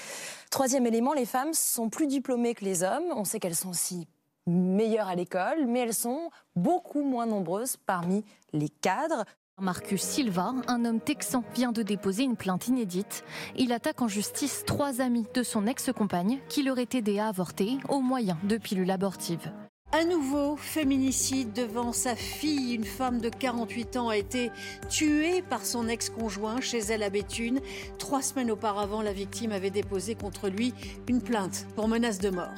[0.49, 3.11] Troisième élément, les femmes sont plus diplômées que les hommes.
[3.17, 4.07] On sait qu'elles sont aussi
[4.47, 9.25] meilleures à l'école, mais elles sont beaucoup moins nombreuses parmi les cadres.
[9.60, 13.24] Marcus Silva, un homme texan, vient de déposer une plainte inédite.
[13.56, 18.00] Il attaque en justice trois amis de son ex-compagne qui l'auraient aidé à avorter au
[18.00, 19.52] moyen de pilules abortives.
[19.92, 22.74] Un nouveau féminicide devant sa fille.
[22.74, 24.52] Une femme de 48 ans a été
[24.90, 27.60] tuée par son ex-conjoint chez elle à Béthune.
[27.98, 30.74] Trois semaines auparavant, la victime avait déposé contre lui
[31.08, 32.54] une plainte pour menace de mort.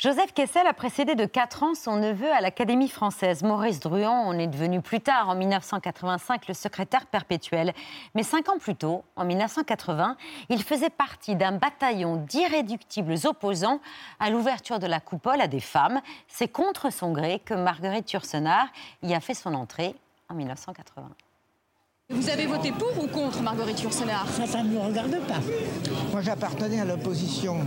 [0.00, 3.42] Joseph Kessel a précédé de 4 ans son neveu à l'Académie française.
[3.42, 7.74] Maurice Druon en est devenu plus tard, en 1985, le secrétaire perpétuel.
[8.14, 10.16] Mais 5 ans plus tôt, en 1980,
[10.48, 13.78] il faisait partie d'un bataillon d'irréductibles opposants
[14.20, 16.00] à l'ouverture de la coupole à des femmes.
[16.28, 18.68] C'est contre son gré que Marguerite Yourcenar
[19.02, 19.94] y a fait son entrée
[20.30, 21.10] en 1980.
[22.08, 24.26] Vous avez voté pour ou contre Marguerite Yourcenar?
[24.30, 25.40] Ça, ça ne me regarde pas.
[26.10, 27.58] Moi, j'appartenais à l'opposition.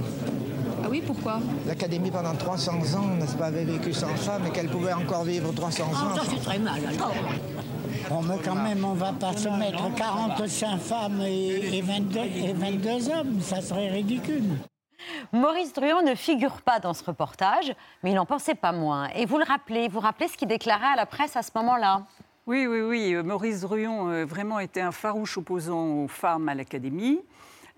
[0.94, 4.94] Oui, pourquoi L'Académie, pendant 300 ans, n'est-ce pas, avait vécu sans femme et qu'elle pouvait
[4.94, 5.88] encore vivre 300 ans.
[5.92, 7.16] Ah, ça, c'est très mal, alors.
[8.12, 12.54] Bon, mais quand même, on va pas se mettre 45 femmes et, et 22, et
[12.54, 13.42] 22 hommes.
[13.42, 14.44] Ça serait ridicule.
[15.32, 19.08] Maurice Druon ne figure pas dans ce reportage, mais il n'en pensait pas moins.
[19.16, 22.04] Et vous le rappelez, vous rappelez ce qu'il déclarait à la presse à ce moment-là
[22.46, 23.16] Oui, oui, oui.
[23.16, 27.20] Euh, Maurice Druon euh, vraiment était un farouche opposant aux femmes à l'Académie.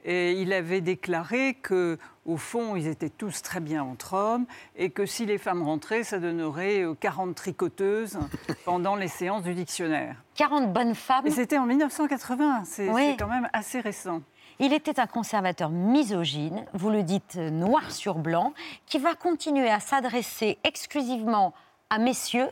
[0.04, 4.90] Et il avait déclaré que, au fond, ils étaient tous très bien entre hommes et
[4.90, 8.18] que si les femmes rentraient, ça donnerait euh, 40 tricoteuses
[8.66, 10.16] pendant les séances du dictionnaire.
[10.36, 13.10] 40 bonnes femmes Et c'était en 1980, c'est Oui.
[13.12, 14.22] c'est quand même assez récent.
[14.60, 18.54] Il était un conservateur misogyne, vous le dites euh, noir sur blanc,
[18.86, 21.54] qui va continuer à s'adresser exclusivement
[21.90, 22.48] à messieurs,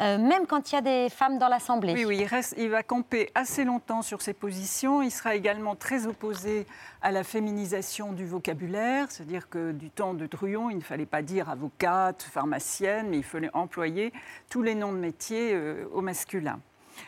[0.00, 1.94] euh, même quand il y a des femmes dans l'Assemblée.
[1.94, 5.00] Oui, oui, il, reste, il va camper assez longtemps sur ses positions.
[5.00, 6.66] Il sera également très opposé
[7.00, 11.22] à la féminisation du vocabulaire, c'est-à-dire que du temps de Druon, il ne fallait pas
[11.22, 14.12] dire avocate, pharmacienne, mais il fallait employer
[14.50, 16.60] tous les noms de métiers euh, au masculin.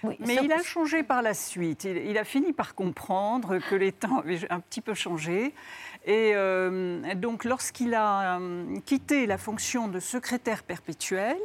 [0.04, 1.84] Mais il a changé par la suite.
[1.84, 5.54] Il, il a fini par comprendre que les temps avaient un petit peu changé.
[6.08, 11.36] Et euh, donc, lorsqu'il a euh, quitté la fonction de secrétaire perpétuel,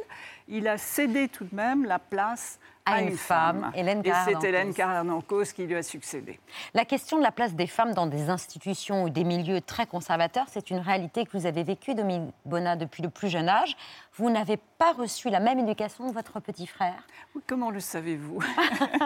[0.48, 3.72] il a cédé tout de même la place À à, une une femme, femme.
[3.74, 4.46] Hélène Et c'est.
[4.46, 6.38] Hélène Carrère-Dancos qui lui a succédé.
[6.74, 10.46] La question de la place des femmes dans des institutions ou des milieux très conservateurs,
[10.50, 13.74] c'est une réalité que vous avez vécue, Dominique Bonnat, depuis le plus jeune âge.
[14.16, 17.06] Vous n'avez pas reçu la même éducation de votre petit frère.
[17.46, 18.40] Comment le savez-vous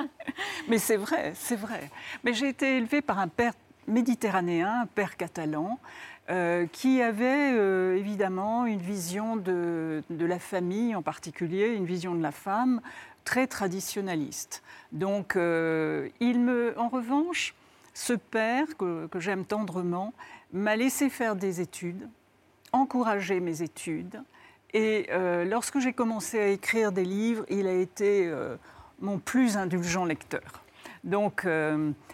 [0.68, 1.88] Mais c'est vrai, c'est vrai.
[2.24, 3.52] Mais j'ai été élevée par un père
[3.86, 5.78] méditerranéen, un père catalan,
[6.30, 12.22] euh, qui avait euh, évidemment une vision de, la famille en particulier, une vision de
[12.22, 12.82] la femme
[13.24, 14.62] très traditionnaliste.
[14.92, 17.54] Donc, euh, il me, en revanche,
[17.94, 20.12] ce père que, j'aime tendrement
[20.52, 22.06] m'a laissé faire des études,
[22.72, 24.22] encouragé mes études.
[24.74, 25.08] Et
[25.46, 28.30] lorsque j'ai commencé à écrire des livres, il a été
[29.00, 30.62] mon plus indulgent lecteur.
[31.04, 31.46] Donc,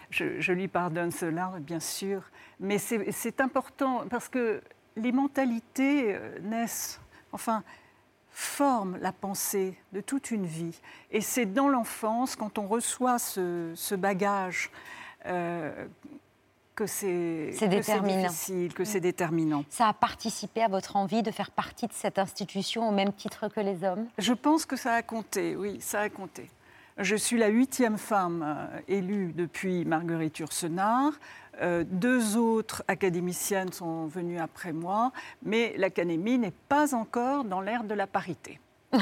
[0.09, 2.21] je lui pardonne cela, bien sûr.
[2.59, 4.61] Mais c'est important parce que
[4.95, 6.99] les mentalités euh, naissent,
[7.31, 7.63] enfin,
[8.31, 10.79] forment la pensée de toute une vie.
[11.11, 14.71] Et c'est dans l'enfance, quand on reçoit ce, ce bagage,
[15.25, 15.87] euh,
[16.75, 19.63] que c'est difficile, que c'est déterminant.
[19.69, 23.47] Ça a participé à votre envie de faire partie de cette institution au même titre
[23.47, 24.07] que les hommes?
[24.17, 26.49] Je pense que ça a compté, oui, ça a compté.
[26.97, 31.11] Je suis la huitième femme euh, élue depuis Marguerite Yourcenar.
[31.61, 35.11] Euh, deux autres académiciennes sont venues après moi,
[35.43, 38.59] mais l'Académie n'est pas encore dans l'ère de la parité.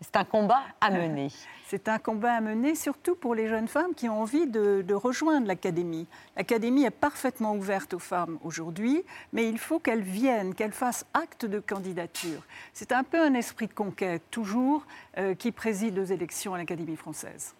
[0.00, 1.30] C'est un combat à mener.
[1.68, 4.94] C'est un combat à mener, surtout pour les jeunes femmes qui ont envie de, de
[4.94, 6.06] rejoindre l'Académie.
[6.36, 11.46] L'Académie est parfaitement ouverte aux femmes aujourd'hui, mais il faut qu'elles viennent, qu'elles fassent acte
[11.46, 12.42] de candidature.
[12.74, 16.96] C'est un peu un esprit de conquête, toujours, euh, qui préside aux élections à l'Académie
[16.96, 17.54] française.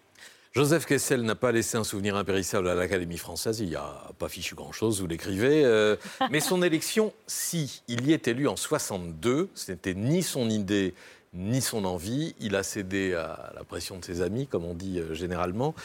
[0.57, 3.59] Joseph Kessel n'a pas laissé un souvenir impérissable à l'Académie française.
[3.59, 5.63] Il n'y a pas fichu grand-chose, vous l'écrivez.
[5.63, 5.97] euh,
[6.31, 9.49] mais son élection, si, il y est élu en 62.
[9.53, 10.95] Ce n'était ni son idée,
[11.35, 12.33] ni son envie.
[12.39, 15.75] Il a cédé à la pression de ses amis, comme on dit euh, généralement.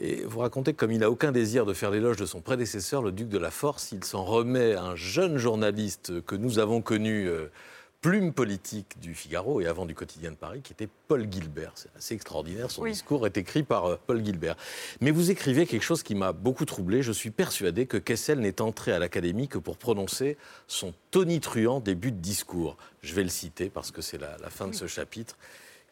[0.00, 3.02] Et vous racontez que comme il n'a aucun désir de faire l'éloge de son prédécesseur,
[3.02, 6.82] le duc de la Force, il s'en remet à un jeune journaliste que nous avons
[6.82, 7.52] connu, euh,
[8.00, 11.72] plume politique du Figaro et avant du quotidien de Paris, qui était Paul Gilbert.
[11.74, 12.92] C'est assez extraordinaire, son Oui.
[12.92, 14.56] discours est écrit par euh, Paul Gilbert.
[15.00, 17.02] Mais vous écrivez quelque chose qui m'a beaucoup troublé.
[17.02, 20.36] Je suis persuadé que Kessel n'est entré à l'Académie que pour prononcer
[20.68, 22.76] son tonitruant début de discours.
[23.02, 25.36] Je vais le citer parce que c'est la, la fin de ce chapitre.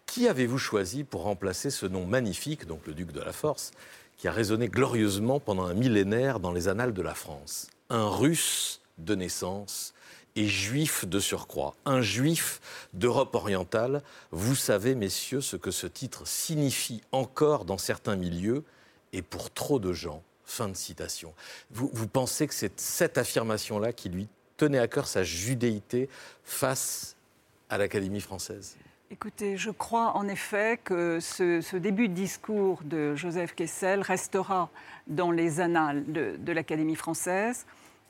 [0.07, 3.73] Qui avez-vous choisi pour remplacer ce nom magnifique, donc le duc de la Force,
[4.17, 7.67] qui a résonné glorieusement pendant un millénaire dans les annales de la France?
[7.91, 9.93] Un russe de naissance
[10.37, 12.61] et juif de surcroît, un juif
[12.93, 14.03] d'Europe orientale.
[14.31, 18.63] Vous savez, messieurs, ce que ce titre signifie encore dans certains milieux
[19.13, 20.23] et pour trop de gens.
[20.45, 21.35] Fin de citation.
[21.73, 26.09] Vous, pensez que c'est cette affirmation-là qui lui tenait à cœur sa judéité
[26.45, 27.17] face
[27.69, 28.77] à l'Académie française?
[29.11, 34.71] Écoutez, je crois en effet que ce, début de discours de Joseph Kessel restera
[35.09, 37.67] dans les annales de, de l'Académie française.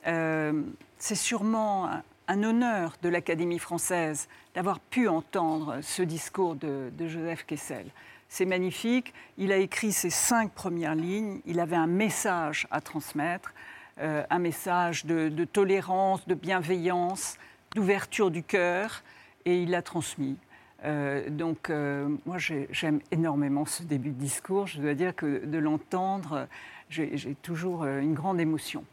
[0.07, 0.63] Euh,
[0.99, 1.89] c'est sûrement
[2.29, 7.87] un, honneur de l'Académie française d'avoir pu entendre ce discours de, Joseph Kessel.
[8.29, 9.15] C'est magnifique.
[9.39, 11.41] Il a écrit ces cinq premières lignes.
[11.47, 13.53] Il avait un message à transmettre,
[14.01, 17.37] euh, un message de, tolérance, de bienveillance,
[17.75, 19.03] d'ouverture du cœur,
[19.45, 20.37] et il l'a transmis.
[20.85, 24.67] Euh, donc, euh, moi, j'ai- j'aime énormément ce début de discours.
[24.67, 26.49] Je dois dire que de l'entendre,
[26.91, 28.85] j'ai toujours une grande émotion.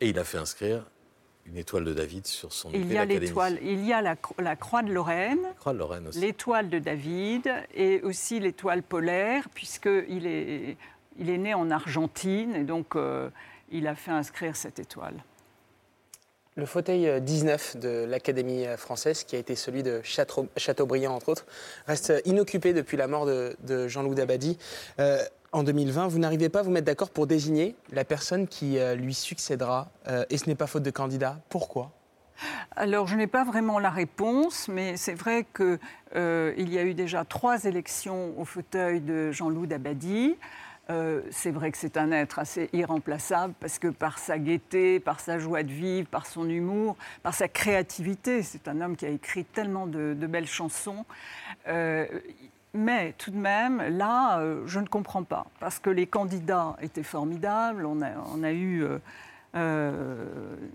[0.00, 0.84] Et il a fait inscrire
[1.46, 4.14] une étoile de David sur son il épée y a l'étoile, il y a la,
[4.14, 6.20] cro- la croix de Lorraine, Croix de Lorraine aussi.
[6.20, 10.76] l'étoile de David et aussi l'étoile polaire, puisqu'il est,
[11.18, 13.28] il est né en Argentine et donc euh,
[13.70, 15.14] il a fait inscrire cette étoile.
[16.56, 21.14] Le fauteuil euh, 19 de l'Académie euh, française, qui a été celui de Chateau- Chateaubriand,
[21.14, 21.46] entre autres,
[21.86, 24.58] reste euh, inoccupé depuis la mort de, de Jean-Loup Dabadi.
[24.98, 25.18] Euh,
[25.52, 28.94] en 2020, vous n'arrivez pas à vous mettre d'accord pour désigner la personne qui euh,
[28.94, 31.38] lui succédera, euh, et ce n'est pas faute de candidat.
[31.48, 31.90] Pourquoi?
[32.76, 35.78] Alors, je n'ai pas vraiment la réponse, mais c'est vrai qu'il
[36.14, 40.36] y a eu déjà trois élections au fauteuil de Jean-Loup Dabadi.
[40.90, 45.20] Euh, c'est vrai que c'est un être assez irremplaçable parce que par sa gaieté, par
[45.20, 49.10] sa joie de vivre, par son humour, par sa créativité, c'est un homme qui a
[49.10, 51.04] écrit tellement de, belles chansons.
[51.68, 52.06] Euh,
[52.74, 57.02] mais tout de même, là, euh, je ne comprends pas, parce que les candidats étaient
[57.02, 57.84] formidables.
[57.84, 58.84] On a, on a eu
[59.56, 60.26] euh,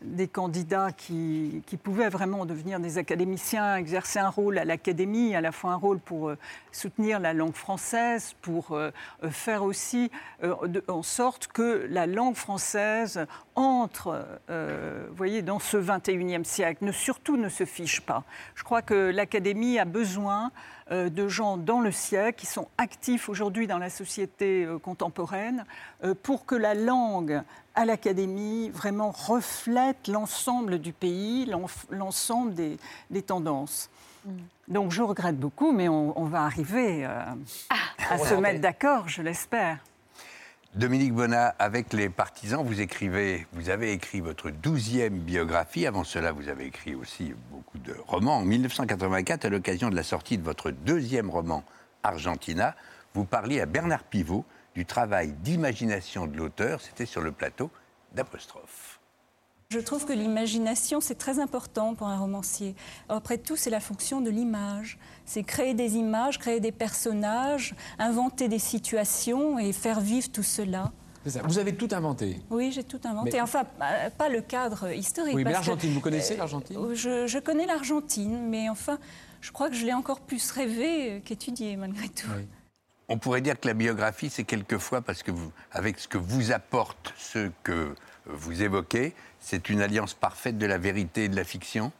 [0.02, 5.54] des candidats qui, pouvaient vraiment devenir des académiciens, exercer un rôle à l'académie, à la
[5.54, 6.38] fois un rôle pour euh,
[6.74, 8.92] soutenir la langue française, pour euh,
[9.30, 10.12] faire aussi
[10.90, 14.26] en sorte que la langue française entre
[15.16, 18.24] voyez, dans ce 21e siècle, ne, surtout ne se fiche pas.
[18.56, 20.52] Je crois que l'académie a besoin
[20.92, 25.66] de gens dans le siècle qui sont actifs aujourd'hui dans la société contemporaine
[26.22, 27.42] pour que la langue
[27.76, 31.52] à l'académie vraiment reflète l'ensemble du pays,
[31.92, 32.78] l'ensemble des,
[33.10, 33.90] des tendances.
[34.68, 37.20] Donc je regrette beaucoup, mais on, on va arriver euh,
[38.10, 39.78] à se mettre d'accord, je l'espère.
[40.74, 45.86] Dominique Bonnat, avec les partisans, vous écrivez, vous avez écrit votre douzième biographie.
[45.88, 48.40] Avant cela, vous avez écrit aussi beaucoup de romans.
[48.40, 51.64] En 1984, à l'occasion de la sortie de votre deuxième roman,
[52.04, 52.76] Argentina,
[53.14, 54.44] vous parliez à Bernard Pivot
[54.76, 56.82] du travail d'imagination de l'auteur.
[56.82, 57.70] C'était sur le plateau
[58.14, 59.00] d'Apostrophe.
[59.70, 62.76] Je trouve que l'imagination, c'est très important pour un romancier.
[63.10, 65.00] Après tout, c'est la fonction de l'image.
[65.26, 70.92] C'est créer des images, créer des personnages, inventer des situations et faire vivre tout cela.
[71.24, 71.42] C'est ça.
[71.42, 72.40] Vous avez tout inventé.
[72.52, 73.32] Oui, j'ai tout inventé.
[73.34, 75.34] Mais- Enfin, pas- pas le cadre historique.
[75.36, 76.78] Oui, mais l'Argentine, vous connaissez euh, l'Argentine?
[76.94, 79.00] je, je connais l'Argentine, mais enfin,
[79.42, 82.28] je crois que je l'ai encore plus rêvé qu'étudié, malgré tout.
[83.08, 86.52] On pourrait dire que la biographie, c'est quelquefois, parce que vous, avec ce que vous
[86.52, 91.44] apporte ce que vous évoquez, c'est une alliance parfaite de la vérité et de la
[91.44, 91.92] fiction?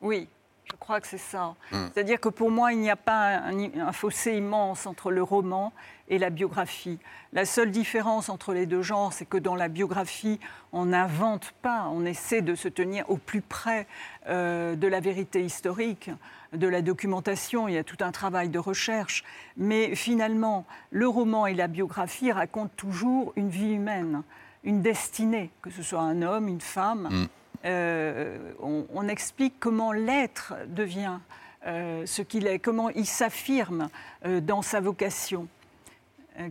[0.00, 0.28] Oui,
[0.70, 1.54] je crois que c'est ça.
[1.72, 1.86] Mm.
[1.92, 5.72] C'est-à-dire que pour moi, il n'y a pas un, un fossé immense entre le roman
[6.08, 6.98] et la biographie.
[7.32, 10.38] La seule différence entre les deux genres, c'est que dans la biographie,
[10.72, 13.86] on n'invente pas, on essaie de se tenir au plus près
[14.28, 16.10] euh, de la vérité historique,
[16.52, 19.24] de la documentation, il y a tout un travail de recherche.
[19.56, 24.22] Mais finalement, le roman et la biographie racontent toujours une vie humaine,
[24.64, 27.08] une destinée, que ce soit un homme, une femme.
[27.10, 27.26] Mm.
[27.64, 31.18] Euh, on, on explique comment l'être devient
[31.66, 33.88] euh, ce qu'il est, comment il s'affirme
[34.24, 35.46] euh, dans sa vocation,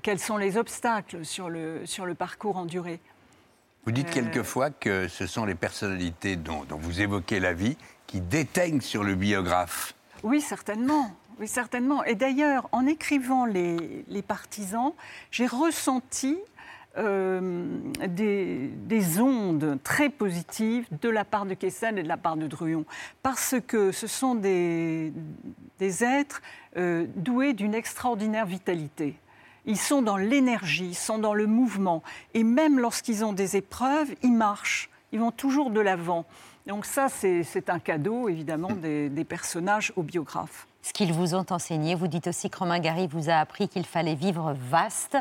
[0.04, 3.00] quels sont les obstacles sur le, sur le parcours enduré.
[3.86, 7.78] Vous dites quelquefois que ce sont les personnalités dont, dont vous évoquez la vie
[8.12, 9.96] qui déteignent sur le biographe.
[10.22, 11.12] Oui, certainement.
[11.40, 12.04] Oui, certainement.
[12.04, 14.92] Et d'ailleurs, en écrivant les, les partisans,
[15.32, 16.38] j'ai ressenti
[16.98, 22.36] euh, des, des ondes très positives de la part de Kessel et de la part
[22.36, 22.84] de Druon.
[23.24, 25.14] Parce que ce sont des,
[25.80, 26.42] des êtres
[26.76, 29.16] euh, doués d'une extraordinaire vitalité.
[29.66, 32.04] Ils sont dans l'énergie, ils sont dans le mouvement.
[32.34, 34.90] Et même lorsqu'ils ont des épreuves, ils marchent.
[35.14, 36.26] Ils vont toujours de l'avant.
[36.68, 40.68] Donc ça, c'est un cadeau, évidemment, des, des personnages aux biographes.
[40.84, 43.86] Ce qu'ils vous ont enseigné, vous dites aussi que Romain Gary vous a appris qu'il
[43.86, 45.16] fallait vivre vaste,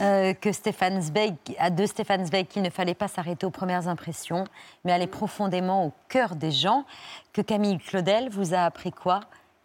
[0.00, 3.86] euh, que Stéphane Zweig, à de Stéphane Zweig qu'il ne fallait pas s'arrêter aux premières
[3.86, 4.44] impressions,
[4.84, 6.84] mais aller profondément au cœur des gens,
[7.32, 9.20] que Camille Claudel vous a appris quoi?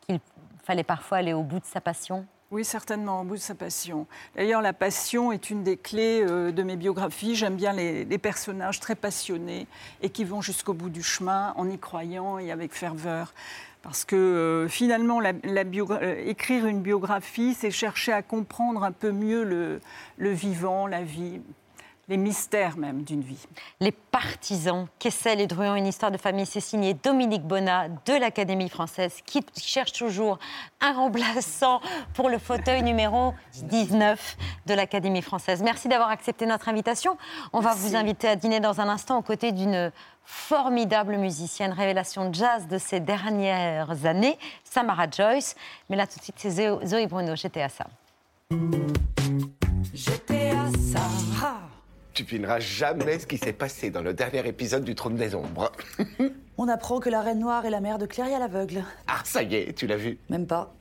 [0.06, 0.20] Qu'il
[0.64, 2.28] fallait parfois aller au bout de sa passion?
[2.54, 4.06] Oui, certainement, au bout de sa passion.
[4.36, 7.34] D'ailleurs, la passion est une des clés euh, de mes biographies.
[7.34, 9.66] J'aime bien les, personnages très passionnés
[10.04, 13.34] et qui vont jusqu'au bout du chemin en y croyant et avec ferveur.
[13.82, 19.44] Parce que euh, finalement, euh, écrire une biographie, c'est chercher à comprendre un peu mieux
[19.44, 21.42] le vivant, la vie.
[22.10, 23.46] Les mystères même d'une vie.
[23.80, 28.70] Les partisans, Kessel et Druon, une histoire de famille, c'est signé Dominique Bonnat de l'Académie
[28.70, 30.38] française qui cherche toujours
[30.82, 31.80] un remplaçant
[32.14, 35.64] pour le fauteuil numéro 19 de l'Académie française.
[35.64, 37.18] Merci d'avoir accepté notre invitation.
[37.54, 39.92] On va vous inviter à dîner dans un instant aux côtés d'une
[40.26, 45.56] formidable musicienne, révélation de jazz de ces dernières années, Samara Joyce.
[45.90, 47.86] Mais là tout de suite, c'est Zoé Bruno, j'étais à ça.
[49.94, 51.73] J'étais à ça.
[52.14, 55.72] Tu devineras jamais ce qui s'est passé dans le dernier épisode du Trône des Ombres.
[56.60, 58.84] On apprend que la Reine Noire est la mère de Cléry à l'aveugle.
[59.08, 60.76] Ah, ça y est, tu l'as vu Même pas.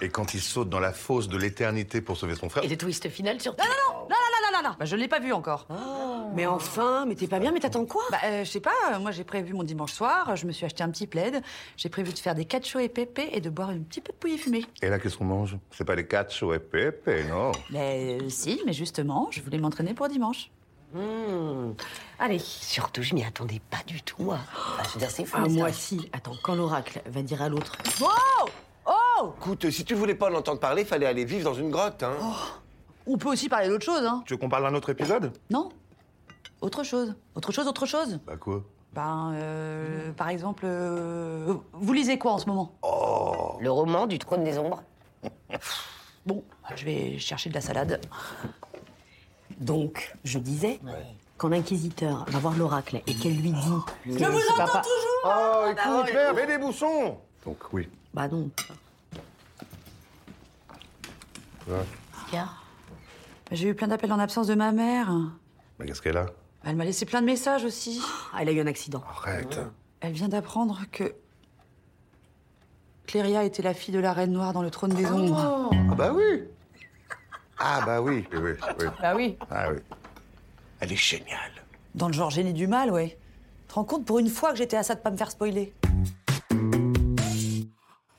[0.00, 2.62] Et quand il saute dans la fosse de l'éternité pour sauver son frère.
[2.62, 3.56] Et le twist final sur.
[3.56, 4.16] Non, non, non, non,
[4.64, 5.66] non, Bah, je l'ai pas vu encore.
[6.34, 8.02] Mais enfin, mais t'es pas bien, mais t'attends quoi?
[8.10, 10.82] Bah, euh, je sais pas, moi j'ai prévu mon dimanche soir, je me suis acheté
[10.82, 11.42] un petit plaid,
[11.76, 14.18] j'ai prévu de faire des cachos et pépé et de boire un petit peu de
[14.18, 14.64] pouilly fumé.
[14.82, 15.56] Et là, qu'est-ce qu'on mange?
[15.70, 17.52] C'est pas les cacho et pépé, non?
[17.70, 20.50] Mais euh, si, mais justement, je voulais m'entraîner pour dimanche.
[20.92, 21.72] Hmm.
[22.20, 24.38] Allez, surtout, je m'y attendais pas du tout, moi.
[24.78, 25.36] Ah, je veux dire, c'est fou.
[25.40, 25.50] Ah, ça.
[25.50, 26.08] moi, si.
[26.12, 27.76] Attends, quand l'oracle va dire à l'autre.
[28.00, 28.48] Oh
[28.86, 32.14] Oh Écoute, si tu voulais pas l'entendre parler, fallait aller vivre dans une grotte, hein.
[33.06, 35.32] On peut aussi parler d'autre chose, hein Tu veux qu'on parle d'un autre épisode?
[35.50, 35.70] Non
[36.60, 37.14] Autre chose.
[37.34, 38.62] Autre chose, autre chose Bah quoi?
[38.94, 42.72] Ben, euh, par exemple, euh, vous lisez quoi en ce moment?
[43.60, 44.82] Le roman du trône des ombres.
[46.26, 46.42] Bon,
[46.74, 48.00] je vais chercher de la salade.
[49.60, 50.80] Donc, je disais,
[51.36, 53.74] quand l'inquisiteur va voir l'oracle et qu'elle lui dit.
[54.06, 56.14] Je vous entends toujours Oh, écoute, ouais.
[56.14, 57.90] merde, mets des bouchons Donc oui.
[58.14, 58.48] Bah non.
[61.68, 61.84] Ouais.
[63.54, 65.12] J'ai eu plein d'appels en absence de ma mère.
[65.78, 66.26] Mais qu'est-ce qu'elle a?
[66.64, 68.02] Elle m'a laissé plein de messages aussi.
[68.32, 69.02] Ah, elle a eu un accident.
[69.08, 69.60] Arrête.
[70.00, 71.14] Elle vient d'apprendre que
[73.06, 75.70] Cléria était la fille de la Reine Noire dans le trône des ombres.
[75.90, 76.42] Ah bah oui
[77.58, 78.52] Ah bah oui, oui, oui.
[78.80, 78.86] oui.
[79.00, 79.36] Bah oui.
[79.50, 79.78] Ah oui.
[80.80, 81.52] Elle est géniale.
[81.94, 83.16] Dans le genre génie du mal, ouais.
[83.62, 85.30] Tu te rends compte pour une fois que j'étais à ça de pas me faire
[85.30, 85.72] spoiler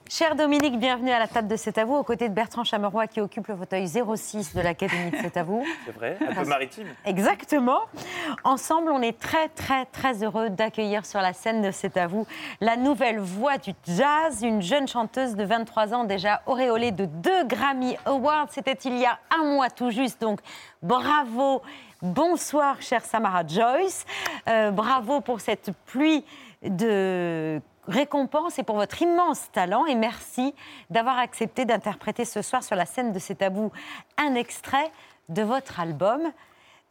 [0.08, 3.08] Cher Dominique, bienvenue à la table de C'est à vous, aux côtés de Bertrand Chameroy
[3.08, 5.66] qui occupe le fauteuil 06 de l'Académie de C'est à vous.
[5.86, 6.88] C'est vrai, un peu maritime.
[7.06, 7.80] Exactement.
[8.43, 12.28] Ensemble, on est très, très, très heureux d'accueillir sur la scène de C'est à vous
[12.62, 17.43] la nouvelle voix du jazz, une jeune chanteuse de 23 ans déjà auréolée de deux
[17.45, 18.49] Grammy Awards.
[18.51, 20.39] C'était il y a un mois tout juste, donc
[20.84, 21.64] bravo.
[22.03, 24.06] Bonsoir, chère Samara Joyce.
[24.47, 26.24] Euh, bravo pour cette pluie
[26.62, 29.86] de récompenses et pour votre immense talent.
[29.86, 30.53] Et merci
[30.89, 33.71] d'avoir accepté d'interpréter ce soir sur la scène de C'est Tabou
[34.17, 34.91] un extrait
[35.29, 36.21] de votre album.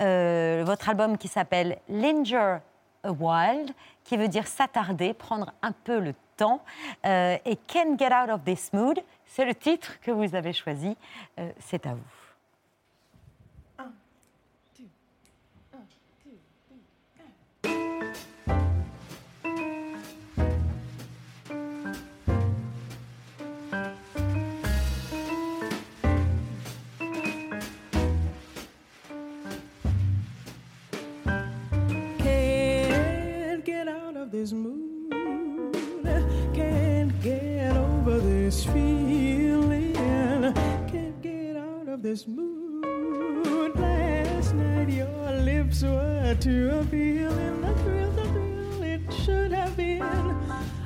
[0.03, 2.59] Euh, votre album qui s'appelle Linger
[3.05, 3.71] a Wild,
[4.03, 6.63] qui veut dire s'attarder, prendre un peu le temps.
[7.07, 10.97] Euh, et Can't Get Out of This Mood, c'est le titre que vous avez choisi.
[11.39, 12.24] Euh, c'est à vous.
[34.35, 35.13] This mood.
[36.53, 39.95] Can't get over this feeling.
[40.91, 43.77] Can't get out of this mood.
[43.77, 47.61] Last night your lips were too appealing.
[47.61, 50.03] The thrill, the thrill, it should have been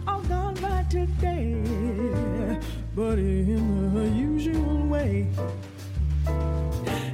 [0.06, 1.62] all gone by today.
[2.94, 5.26] But in the usual way,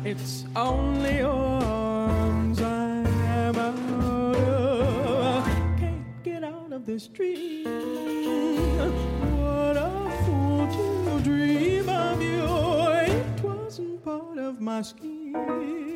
[0.04, 1.93] it's only your
[6.84, 7.64] this dream.
[9.38, 12.44] What a fool to dream of you.
[13.12, 15.94] It wasn't part of my scheme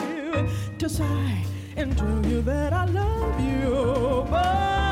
[0.78, 1.44] to sigh
[1.76, 4.26] and tell you that I love you.
[4.30, 4.87] But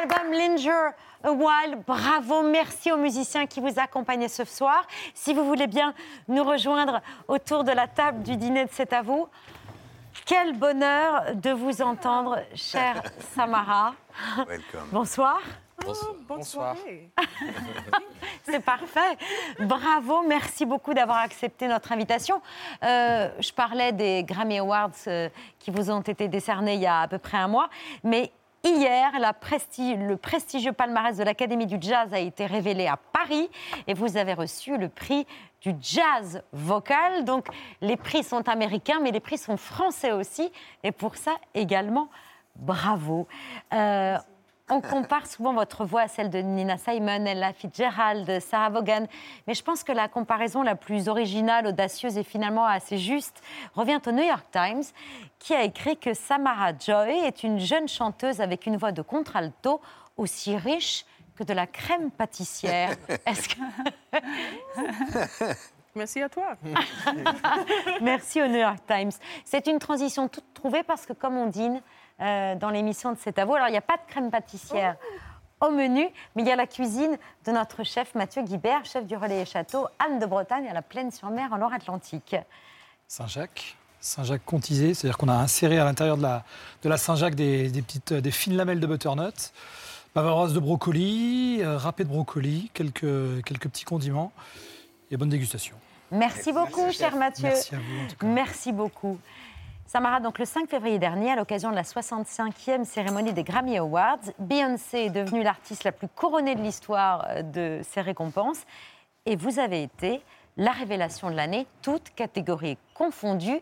[0.00, 0.90] album Linger
[1.22, 1.82] a While.
[1.86, 4.86] Bravo, merci aux musiciens qui vous accompagnaient ce soir.
[5.14, 5.94] Si vous voulez bien
[6.28, 9.28] nous rejoindre autour de la table du dîner de C'est à vous,
[10.24, 13.02] quel bonheur de vous entendre, chère
[13.34, 13.94] Samara.
[14.48, 14.88] Welcome.
[14.90, 15.40] Bonsoir.
[16.28, 16.76] Bonsoir.
[18.44, 19.16] C'est parfait.
[19.60, 22.40] Bravo, merci beaucoup d'avoir accepté notre invitation.
[22.82, 25.28] Euh, je parlais des Grammy Awards euh,
[25.58, 27.70] qui vous ont été décernés il y a à peu près un mois,
[28.04, 28.30] mais
[28.64, 33.48] hier, le prestigieux palmarès de l'Académie du Jazz a été révélé à Paris
[33.86, 35.26] et vous avez reçu le prix
[35.60, 37.24] du jazz vocal.
[37.24, 37.46] Donc
[37.80, 40.50] les prix sont américains, mais les prix sont français aussi,
[40.82, 42.08] et pour ça également,
[42.56, 43.26] bravo.
[43.72, 44.16] Euh,
[44.70, 49.06] on compare souvent votre voix à celle de Nina Simon, Ella Fitzgerald, Sarah Vaughan,
[49.46, 53.42] mais je pense que la comparaison la plus originale, audacieuse et finalement assez juste
[53.74, 54.84] revient au New York Times,
[55.38, 59.80] qui a écrit que Samara Joy est une jeune chanteuse avec une voix de contralto
[60.16, 61.04] aussi riche
[61.36, 62.96] que de la crème pâtissière.
[63.26, 63.60] Est-ce que...
[65.96, 66.54] Merci à toi.
[68.00, 69.10] Merci au New York Times.
[69.44, 71.82] C'est une transition toute trouvée parce que, comme on dîne
[72.20, 74.96] euh, dans l'émission de C'est à vous, alors il n'y a pas de crème pâtissière
[75.60, 79.16] au menu, mais il y a la cuisine de notre chef Mathieu Guibert, chef du
[79.16, 82.36] Relais et Château, Anne de Bretagne, à la Plaine-sur-Mer, en Loire-Atlantique.
[83.06, 83.76] Saint-Jacques.
[84.00, 86.44] Saint-Jacques contisé, c'est-à-dire qu'on a inséré à l'intérieur de la,
[86.82, 89.52] de la Saint-Jacques des, des petites, des fines lamelles de butternut,
[90.14, 94.32] bavaroise de brocoli, euh, râpé de brocoli, quelques, quelques petits condiments.
[95.10, 95.76] Et bonne dégustation.
[96.10, 97.48] Merci beaucoup, cher Mathieu.
[97.48, 98.26] Merci à vous, en tout cas.
[98.26, 99.18] Merci beaucoup.
[99.92, 104.20] Samara, donc le 5 février dernier, à l'occasion de la 65e cérémonie des Grammy Awards,
[104.38, 108.62] Beyoncé est devenue l'artiste la plus couronnée de l'histoire euh, de ces récompenses.
[109.26, 110.22] Et vous avez été
[110.56, 113.60] la révélation de l'année, toutes catégories confondues.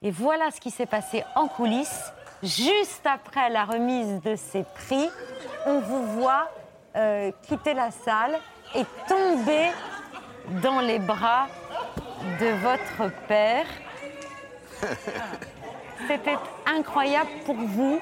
[0.00, 2.10] Et voilà ce qui s'est passé en coulisses.
[2.42, 5.10] Juste après la remise de ces prix,
[5.66, 6.50] on vous voit
[6.96, 8.38] euh, quitter la salle
[8.74, 9.68] et tomber
[10.62, 11.48] dans les bras
[12.40, 13.66] de votre père.
[16.06, 18.00] C'était incroyable pour vous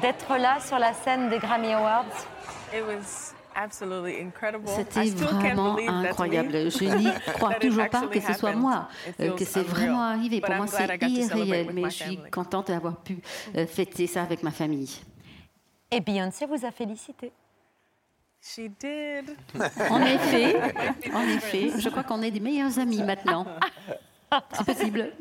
[0.00, 2.04] d'être là sur la scène des Grammy Awards.
[2.74, 4.68] It was absolutely incredible.
[4.68, 6.52] C'était I still can't vraiment incroyable.
[6.70, 8.62] Je n'y crois toujours pas que ce soit happened.
[8.62, 8.88] moi,
[9.20, 10.36] euh, que c'est vraiment arrivé.
[10.40, 12.30] But Pour I'm moi, c'est irréel, with mais my je suis family.
[12.30, 13.18] contente d'avoir pu
[13.56, 15.00] euh, fêter ça avec ma famille.
[15.90, 17.32] Et Beyoncé vous a félicité.
[18.42, 19.34] She did.
[19.90, 20.56] En effet,
[21.14, 23.46] en effet, je crois qu'on est des meilleurs amis maintenant.
[24.52, 25.12] C'est possible.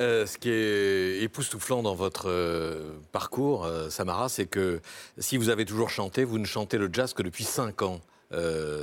[0.00, 4.80] Euh, ce qui est époustouflant dans votre euh, parcours, euh, Samara, c'est que
[5.18, 8.00] si vous avez toujours chanté, vous ne chantez le jazz que depuis 5 ans.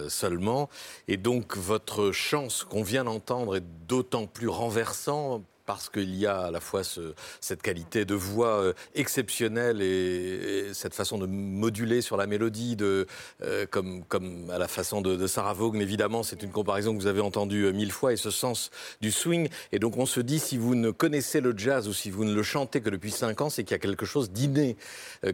[0.08, 0.70] seulement.
[1.10, 5.44] Et donc votre chance qu'on vient d'entendre est d'autant plus renversant
[5.74, 10.68] parce qu'il y a à la fois ce- cette qualité de voix euh, exceptionnelle et,
[10.70, 13.08] et cette façon de moduler sur la mélodie, de,
[13.42, 17.00] euh, comme, comme à la façon de, de Sarah Vaughan, évidemment, c'est une comparaison que
[17.02, 18.70] vous avez entendue euh, mille fois, et ce sens
[19.00, 19.48] du swing.
[19.72, 22.34] Et donc on se dit, si vous ne connaissez le jazz ou si vous ne
[22.34, 24.76] le chantez que depuis cinq ans, c'est qu'il y a quelque chose d'inné,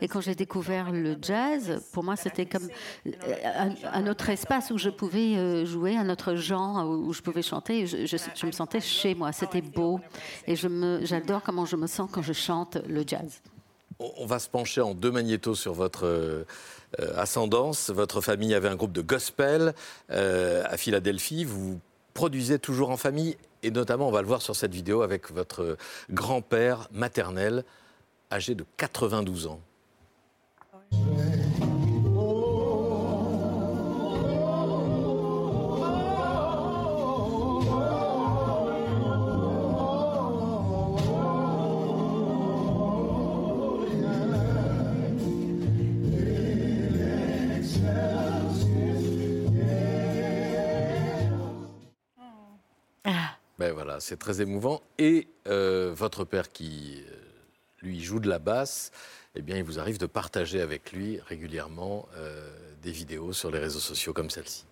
[0.00, 2.68] Et quand j'ai découvert le jazz, pour moi, c'était comme
[3.06, 3.10] euh,
[3.44, 7.42] un, un autre espace où je pouvais euh, jouer, un autre genre où je pouvais
[7.42, 7.86] chanter.
[7.86, 10.00] Je, je- je me sentais chez moi, c'était beau.
[10.48, 13.40] Et j'adore comment je me sens quand je chante le jazz.
[13.98, 16.44] On va se pencher en deux magnétos sur votre euh,
[17.16, 17.90] ascendance.
[17.90, 19.74] Votre famille avait un groupe de gospel
[20.10, 21.44] euh, à Philadelphie.
[21.44, 21.80] Vous
[22.12, 25.76] produisez toujours en famille et notamment, on va le voir sur cette vidéo avec votre
[26.10, 27.64] grand-père maternel
[28.30, 29.60] âgé de 92 ans.
[54.00, 54.82] C'est très émouvant.
[54.98, 57.16] Et euh, votre père qui, euh,
[57.82, 58.90] lui, joue de la basse,
[59.34, 62.50] eh bien, il vous arrive de partager avec lui régulièrement euh,
[62.82, 64.64] des vidéos sur les réseaux sociaux comme celle-ci.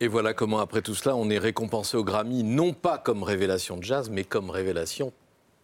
[0.00, 3.76] Et voilà comment, après tout cela, on est récompensé au Grammy, non pas comme révélation
[3.76, 5.12] de jazz, mais comme révélation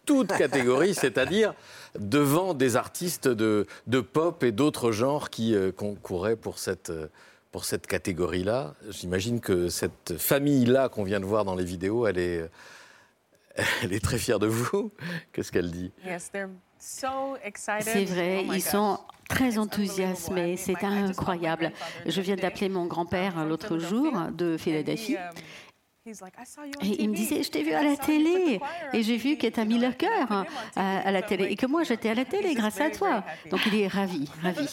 [0.05, 1.53] toute catégorie, c'est-à-dire
[1.97, 7.07] devant des artistes de, de pop et d'autres genres qui euh, concouraient pour cette, euh,
[7.51, 8.75] pour cette catégorie-là.
[8.89, 12.49] J'imagine que cette famille-là qu'on vient de voir dans les vidéos, elle est,
[13.83, 14.91] elle est très fière de vous.
[15.31, 16.49] Qu'est-ce qu'elle dit Yes, they're
[16.79, 17.83] so excited.
[17.83, 18.99] C'est vrai, Oh my ils sont
[19.29, 21.71] très enthousiasmés, c'est incroyable.
[22.05, 25.17] Je viens d'appeler mon grand-père l'autre jour de Philadelphie.
[26.07, 28.59] Et il me disait, je t'ai vu à la télé
[28.93, 30.45] et j'ai vu que tu as mis le cœur
[30.75, 33.23] à, à la télé et que moi j'étais à la télé grâce à toi.
[33.49, 34.67] Donc il est ravi, ravi.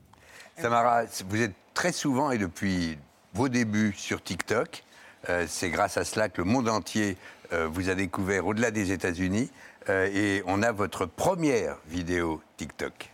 [0.56, 2.96] Samara, vous êtes très souvent et depuis
[3.34, 4.82] vos débuts sur TikTok.
[5.28, 8.92] Euh, c'est grâce à cela que le monde entier euh, vous a découvert au-delà des
[8.92, 9.50] États-Unis.
[9.88, 13.10] Euh, et on a votre première vidéo TikTok.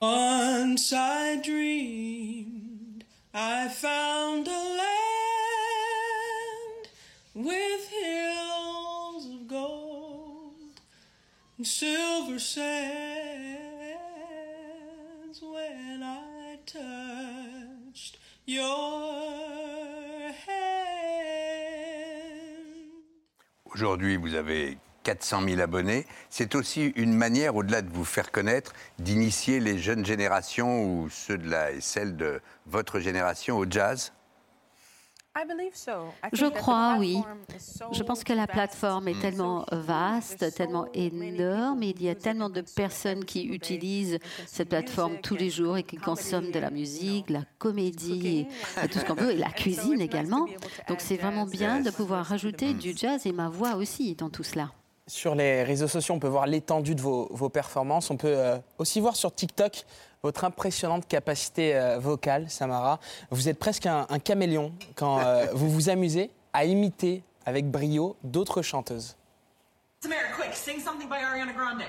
[0.00, 4.96] Once I dreamed I found a land
[7.34, 10.80] with hills of gold
[11.58, 12.68] and silver sands
[15.42, 19.07] when I touched your
[23.78, 26.04] Aujourd'hui, vous avez 400 000 abonnés.
[26.30, 31.38] C'est aussi une manière, au-delà de vous faire connaître, d'initier les jeunes générations ou ceux
[31.38, 34.10] de la et celles de votre génération au jazz.
[34.10, 35.17] I believe so.
[35.17, 37.12] I Je think that the crois, oui.
[37.22, 38.52] platform is so Je pense que la vast.
[38.52, 44.70] plateforme est tellement vaste, tellement énorme, il y a tellement de personnes qui utilisent cette
[44.70, 48.46] plateforme tous les jours et qui consomment de la musique, la comédie,
[48.82, 50.46] et tout ce qu'on veut, et la cuisine également.
[50.88, 54.42] Donc c'est vraiment bien de pouvoir rajouter du jazz et ma voix aussi dans tout
[54.42, 54.72] cela.
[55.06, 58.10] Sur les réseaux sociaux, on peut voir l'étendue de vos, vos performances.
[58.10, 59.84] On peut euh, aussi voir sur TikTok
[60.22, 63.00] votre impressionnante capacité euh, vocale, Samara.
[63.30, 68.16] Vous êtes presque un, un caméléon quand euh, vous vous amusez à imiter avec brio
[68.22, 69.16] d'autres chanteuses.
[70.00, 71.82] Samara, quick, sing something by Ariana Grande.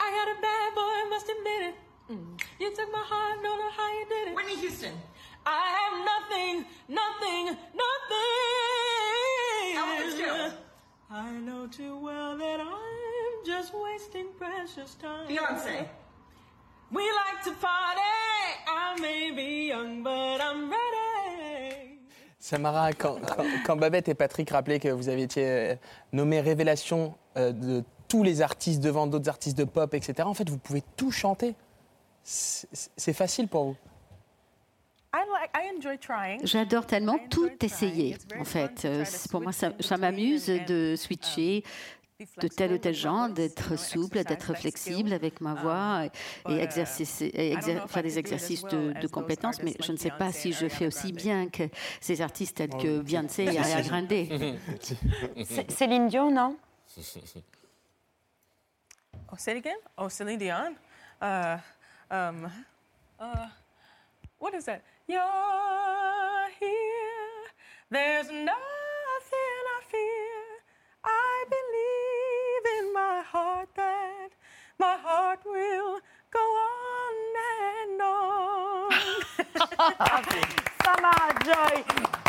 [0.00, 1.74] I had a bad boy, must admit it.
[2.10, 2.36] Mm.
[2.60, 4.36] You took my heart, don't know how you did it.
[4.36, 4.92] Whitney Houston.
[5.46, 7.94] I have nothing, nothing, nothing.
[9.98, 10.52] Fitzgerald.
[11.10, 15.28] I know too well that I'm just wasting precious time.
[15.28, 15.86] Beyonce.
[16.94, 18.00] We like to party.
[18.66, 21.98] I may be young, but I'm ready.
[22.38, 25.74] Samara, quand, quand- quand Babette et Patrick rappelaient que vous avez été euh,
[26.12, 30.48] nommée révélation euh, de tous les artistes devant d'autres artistes de pop, etc., en fait,
[30.48, 31.54] vous pouvez tout chanter.
[32.22, 33.76] C'est facile pour vous.
[35.14, 35.50] I like.
[35.54, 36.40] I enjoy trying.
[36.46, 38.84] J'adore tellement tout essayer, en fait.
[38.84, 41.62] Euh, Pour moi, ça, ça m'amuse de switcher
[42.40, 47.30] de tel ou tel genre, d'être souple, d'être flexible avec ma voix et, et exercer-
[47.34, 49.60] et exer- faire des exercices de, de compétences.
[49.62, 51.64] Mais je ne sais pas si je fais aussi bien que
[52.00, 55.66] ces artistes tels que Beyoncé et Ariana Grande.
[55.68, 56.56] Céline Dion, non?
[59.32, 59.78] Oh, say it again?
[59.98, 60.76] Oh, Celine Dion?
[61.20, 61.56] Uh,
[62.10, 62.48] um,
[63.18, 63.46] uh,
[64.38, 64.82] what is that?
[65.08, 65.20] You're
[66.60, 67.50] here.
[67.90, 68.73] There's nothing
[74.84, 75.98] my heart will
[76.30, 77.16] go on
[77.62, 78.90] and on.
[80.84, 81.76] Samara Joy,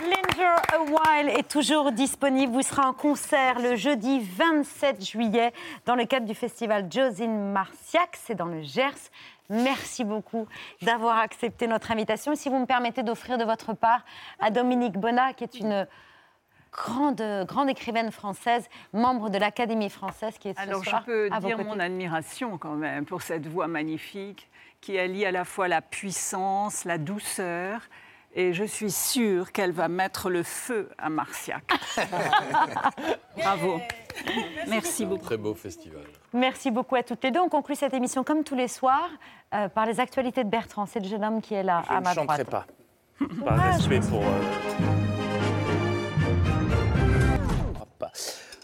[0.03, 2.53] Linger a While est toujours disponible.
[2.53, 5.51] Vous serez en concert le jeudi 27 juillet
[5.86, 9.12] dans le cadre du festival Josine Marciac, c'est dans le Gers.
[9.49, 10.47] Merci beaucoup
[10.82, 12.36] d'avoir accepté notre invitation.
[12.36, 14.06] Si vous me permettez d'offrir de votre part
[14.39, 15.88] à Dominique Bonnat, qui est une
[16.76, 21.30] grande, grande écrivaine française, membre de l'Académie française, qui est ce Alors soir je peux
[21.32, 24.50] à dire mon admiration quand même pour cette voix magnifique
[24.82, 27.82] qui allie à la fois la puissance, la douceur.
[28.38, 31.64] Et je suis sûre qu'elle va mettre le feu à Marciac.
[33.38, 33.80] Bravo.
[34.68, 35.24] Merci beaucoup.
[35.26, 36.04] Très beau festival.
[36.34, 37.40] Merci beaucoup à toutes les deux.
[37.40, 39.10] On conclut cette émission comme tous les soirs
[39.54, 40.86] euh, par les actualités de Bertrand.
[40.86, 42.50] C'est le jeune homme qui est là Je à ne ma chanterai droite.
[42.50, 42.66] pas.
[43.46, 44.22] Par respect pour.
[44.22, 44.85] euh,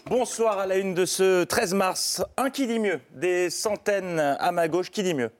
[0.06, 2.24] Bonsoir à la une de ce 13 mars.
[2.36, 5.30] Un qui dit mieux Des centaines à ma gauche, qui dit mieux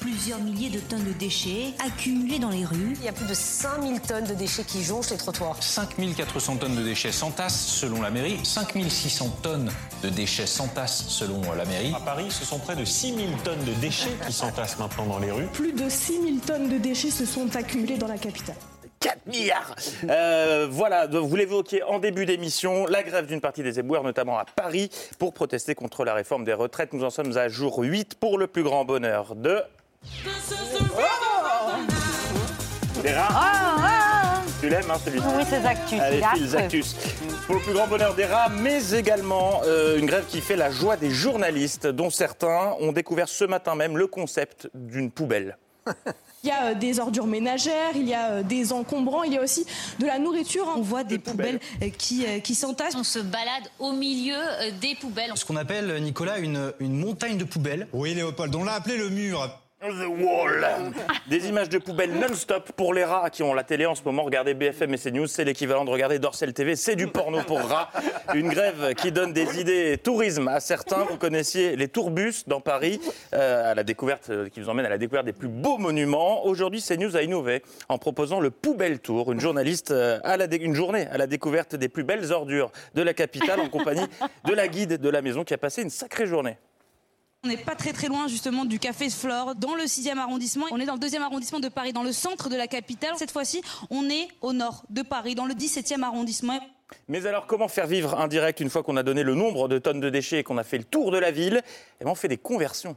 [0.00, 2.94] Plusieurs milliers de tonnes de déchets accumulés dans les rues.
[2.96, 5.62] Il y a plus de 5000 tonnes de déchets qui jonchent les trottoirs.
[5.62, 9.70] 5400 tonnes de déchets s'entassent selon la mairie, 5600 tonnes
[10.02, 11.92] de déchets s'entassent selon la mairie.
[11.94, 15.30] À Paris, ce sont près de 6000 tonnes de déchets qui s'entassent maintenant dans les
[15.30, 15.46] rues.
[15.52, 18.56] Plus de 6000 tonnes de déchets se sont accumulées dans la capitale.
[19.02, 19.74] 4 milliards
[20.08, 24.38] Euh, Voilà, donc vous l'évoquiez en début d'émission, la grève d'une partie des éboueurs, notamment
[24.38, 26.92] à Paris, pour protester contre la réforme des retraites.
[26.92, 29.60] Nous en sommes à jour 8 pour le plus grand bonheur de...
[33.02, 36.00] Des rats Tu l'aimes, hein, celui-ci Oui, c'est Actus.
[36.00, 36.64] Allez, il est fils affreux.
[36.64, 36.96] Actus.
[37.46, 40.70] Pour le plus grand bonheur des rats, mais également euh, une grève qui fait la
[40.70, 45.58] joie des journalistes, dont certains ont découvert ce matin même le concept d'une poubelle.
[46.44, 49.38] Il y a euh, des ordures ménagères, il y a euh, des encombrants, il y
[49.38, 49.64] a aussi
[50.00, 50.68] de la nourriture.
[50.68, 50.74] hein.
[50.76, 52.96] On voit des poubelles euh, qui, euh, qui s'entassent.
[52.96, 55.30] On se balade au milieu euh, des poubelles.
[55.36, 57.86] Ce qu'on appelle, Nicolas, une, une montagne de poubelles.
[57.92, 59.48] Oui, Léopold, on l'a appelé le mur.
[61.26, 64.22] Des images de poubelles non-stop pour les rats qui ont la télé en ce moment.
[64.22, 66.76] Regardez BFM et CNews, c'est l'équivalent de regarder Dorsel TV.
[66.76, 67.90] C'est du porno pour rats.
[68.32, 71.04] Une grève qui donne des idées tourisme à certains.
[71.10, 73.00] Vous connaissiez les tourbus dans Paris,
[73.34, 76.46] euh, à la découverte, euh, qui vous emmène à la découverte des plus beaux monuments.
[76.46, 80.76] Aujourd'hui, CNews a innové en proposant le Poubelle Tour, une journaliste euh, à la une
[80.76, 84.06] journée à la découverte des plus belles ordures de la capitale en compagnie
[84.44, 86.56] de la guide de la maison qui a passé une sacrée journée.
[87.44, 90.66] On n'est pas très très loin justement du Café Flore, dans le 6e arrondissement.
[90.70, 93.14] On est dans le 2e arrondissement de Paris, dans le centre de la capitale.
[93.16, 96.60] Cette fois-ci, on est au nord de Paris, dans le 17e arrondissement.
[97.08, 99.78] Mais alors, comment faire vivre un direct une fois qu'on a donné le nombre de
[99.78, 101.62] tonnes de déchets et qu'on a fait le tour de la ville?
[102.00, 102.96] Eh bien, on fait des conversions.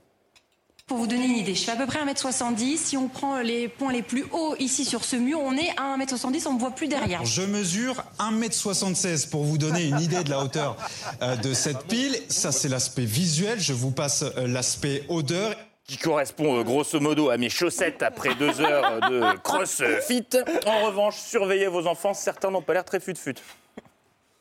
[0.87, 2.77] Pour vous donner une idée, je fais à peu près 1m70.
[2.77, 5.97] Si on prend les points les plus hauts ici sur ce mur, on est à
[5.97, 7.25] 1m70, on ne voit plus derrière.
[7.25, 10.77] Je mesure 1m76 pour vous donner une idée de la hauteur
[11.23, 12.15] euh, de cette pile.
[12.29, 13.59] Ça, c'est l'aspect visuel.
[13.59, 15.55] Je vous passe euh, l'aspect odeur.
[15.87, 20.27] Qui correspond euh, grosso modo à mes chaussettes après deux heures de crossfit.
[20.67, 23.35] En revanche, surveillez vos enfants, certains n'ont pas l'air très fut-fut.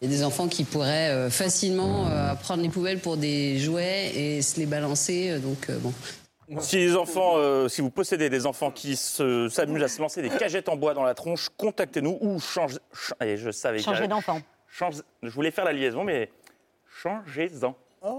[0.03, 3.59] Il y a des enfants qui pourraient euh, facilement euh, prendre les poubelles pour des
[3.59, 5.39] jouets et se les balancer.
[5.39, 5.95] donc, bon.
[6.59, 10.21] Si les enfants, euh, si vous possédez des enfants qui se- s'amusent à se lancer
[10.23, 12.79] des cagettes en bois dans la tronche, contactez-nous ou changez.
[12.93, 13.79] ch- allez, je savais.
[13.79, 14.41] j'allais- d'enfant.
[14.69, 16.31] Change- Je voulais faire la liaison, mais
[17.03, 17.75] changez-en.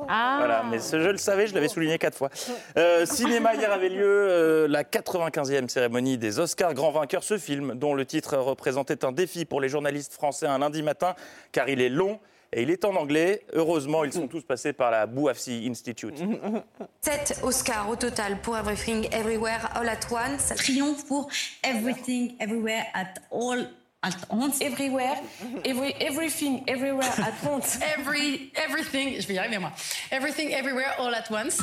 [0.09, 0.38] Ah.
[0.39, 2.30] Voilà, mais ce, je le savais, je l'avais souligné quatre fois.
[2.76, 6.73] Euh, cinéma, hier avait lieu euh, la 95e cérémonie des Oscars.
[6.73, 10.57] Grand vainqueur, ce film, dont le titre représentait un défi pour les journalistes français un
[10.57, 11.13] lundi matin,
[11.51, 12.19] car il est long
[12.56, 13.45] et il est en anglais.
[13.53, 16.16] Heureusement, ils sont tous passés par la Bouafsi Institute.
[17.01, 20.53] 7 Oscars au total pour Everything Everywhere All at Once.
[20.56, 21.28] Triomphe pour
[21.64, 23.68] Everything Everywhere at All
[24.01, 24.62] at Once.
[24.62, 25.18] Everywhere,
[25.66, 27.80] every, everything, everywhere at once.
[27.82, 29.72] Every, everything, je vais y arriver moi.
[30.12, 31.60] Everything, everywhere, all at once.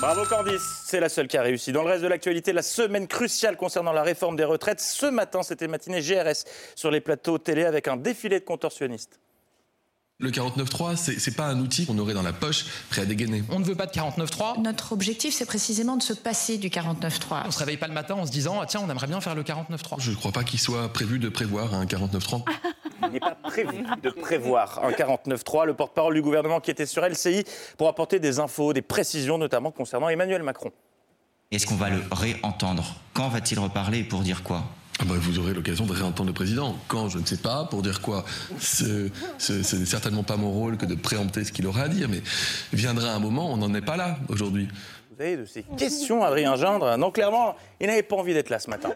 [0.00, 1.72] Bravo Candice, c'est la seule qui a réussi.
[1.72, 4.80] Dans le reste de l'actualité, la semaine cruciale concernant la réforme des retraites.
[4.80, 6.44] Ce matin, c'était matinée GRS
[6.76, 9.18] sur les plateaux télé avec un défilé de contorsionnistes.
[10.20, 13.44] Le 49.3, c'est pas un outil qu'on aurait dans la poche prêt à dégainer.
[13.50, 14.60] On ne veut pas de 49.3.
[14.60, 17.42] Notre objectif, c'est précisément de se passer du 49.3.
[17.46, 19.36] On se réveille pas le matin en se disant ah, tiens, on aimerait bien faire
[19.36, 20.00] le 49.3.
[20.00, 22.42] Je ne crois pas qu'il soit prévu de prévoir un 49.3.
[23.04, 25.66] Il n'est pas prévu de prévoir un 49.3.
[25.66, 27.44] Le porte-parole du gouvernement qui était sur LCI
[27.76, 30.72] pour apporter des infos, des précisions, notamment concernant Emmanuel Macron.
[31.52, 32.96] Est-ce qu'on va le réentendre?
[33.14, 34.64] Quand va-t-il reparler et pour dire quoi?
[35.04, 36.76] Bah, vous aurez l'occasion de réentendre le président.
[36.88, 38.24] Quand, je ne sais pas, pour dire quoi.
[38.60, 41.88] Ce ce- ce n'est certainement pas mon rôle que de préempter ce qu'il aura à
[41.88, 42.22] dire, mais
[42.72, 44.68] viendra un moment, on n'en est pas là aujourd'hui.
[45.16, 48.58] Vous avez de ces questions, Adrien Gindre Non, clairement, il n'avait pas envie d'être là
[48.58, 48.90] ce matin.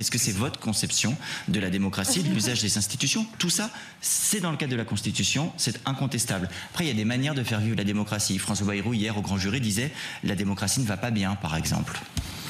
[0.00, 3.24] Est-ce que c'est votre conception de la démocratie, de l'usage des institutions?
[3.38, 6.48] Tout ça, c'est dans le cadre de la Constitution, c'est incontestable.
[6.70, 8.38] Après, il y a des manières de faire vivre la démocratie.
[8.40, 9.92] François Bayrou, hier, au grand jury, disait
[10.24, 12.00] la démocratie ne va pas bien, par exemple.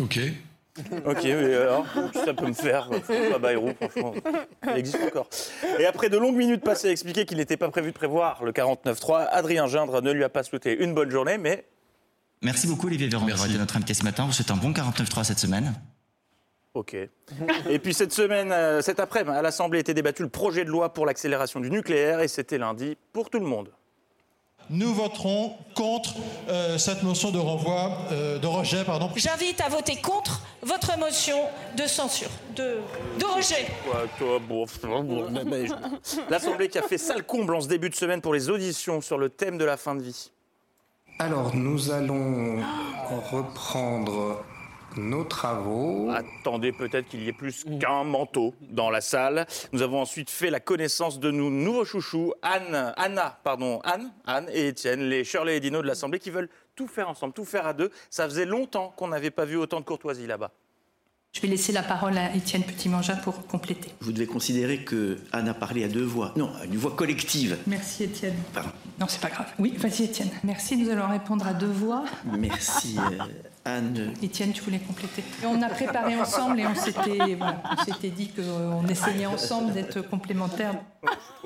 [0.01, 0.19] Ok.
[1.07, 4.14] Ok, mais alors, ça peut me faire, euh, François Bayrou, franchement,
[4.64, 5.29] il existe encore.
[5.79, 8.51] Et après de longues minutes passées à expliquer qu'il n'était pas prévu de prévoir le
[8.51, 11.64] 49.3, Adrien Gindre ne lui a pas souhaité une bonne journée, mais
[12.43, 14.27] Merci beaucoup, Olivier Véran, d'avoir été notre invité ce matin.
[14.27, 15.72] Vous souhaite un bon 49.3 cette semaine.
[16.75, 16.95] Ok.
[17.70, 20.93] Et puis cette semaine, euh, cet après-midi, à l'Assemblée était débattu le projet de loi
[20.93, 23.70] pour l'accélération du nucléaire et c'était lundi pour tout le monde.
[24.71, 26.15] Nous voterons contre
[26.49, 29.11] euh, cette motion de renvoi, euh, de rejet, pardon.
[29.17, 31.37] J'invite à voter contre votre motion
[31.77, 32.79] de censure, de,
[33.19, 33.67] de rejet.
[33.87, 34.65] Ouais, toi, bon,
[35.03, 35.73] bon, mais- mais je-
[36.31, 39.19] L'Assemblée qui a fait sale comble en ce début de semaine pour les auditions sur
[39.19, 40.31] le thème de la fin de vie.
[41.19, 42.62] Alors, nous allons
[43.33, 44.43] reprendre
[44.97, 46.11] nos travaux.
[46.11, 49.47] Attendez peut-être qu'il y ait plus qu'un manteau dans la salle.
[49.72, 54.49] Nous avons ensuite fait la connaissance de nos nouveaux chouchous, Anne, Anna, pardon, Anne, Anne
[54.53, 57.66] et Étienne, les Shirley et Dino de l'Assemblée qui veulent tout faire ensemble, tout faire
[57.66, 57.90] à deux.
[58.11, 60.51] Ça faisait longtemps qu'on n'avait pas vu autant de courtoisie là-bas.
[61.34, 63.90] Je vais laisser la parole à Étienne Petit-Mangin pour compléter.
[64.01, 66.32] Vous devez considérer que Anne a parlé à deux voix.
[66.36, 67.59] Non, à une voix collective.
[67.66, 68.36] Merci Étienne.
[69.01, 69.49] Non, c'est pas grave.
[69.59, 70.30] Oui, vas-y Étienne.
[70.45, 72.05] Merci, nous allons répondre à deux voix.
[72.24, 73.24] Merci euh,
[73.67, 74.12] Anne.
[74.23, 75.23] Étienne, tu voulais compléter.
[75.43, 79.73] Et on a préparé ensemble et on s'était voilà, on s'était dit qu'on essayait ensemble
[79.73, 80.75] d'être complémentaires.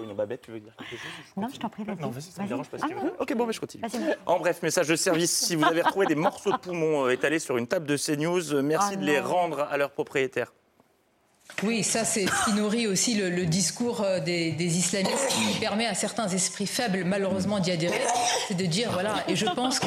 [0.02, 1.00] Une babette, tu veux dire quelque chose
[1.36, 1.84] Non, je t'en prie.
[1.84, 2.48] Non, vas-y, ça me Vas-y.
[2.48, 3.12] dérange pas Ah.
[3.20, 3.84] Ok, bon, mais je continue.
[4.26, 7.38] En bref, message de service, si vous avez retrouvé des morceaux de poumon euh, étalés
[7.38, 10.52] sur une table de CNews, merci Oh de les rendre à leurs propriétaires.
[11.64, 15.58] Oui, ça c'est ce qui nourrit aussi le, le discours euh, des, des islamistes qui
[15.58, 18.00] permet à certains esprits faibles malheureusement d'y adhérer.
[18.46, 19.86] C'est de dire voilà, et je pense que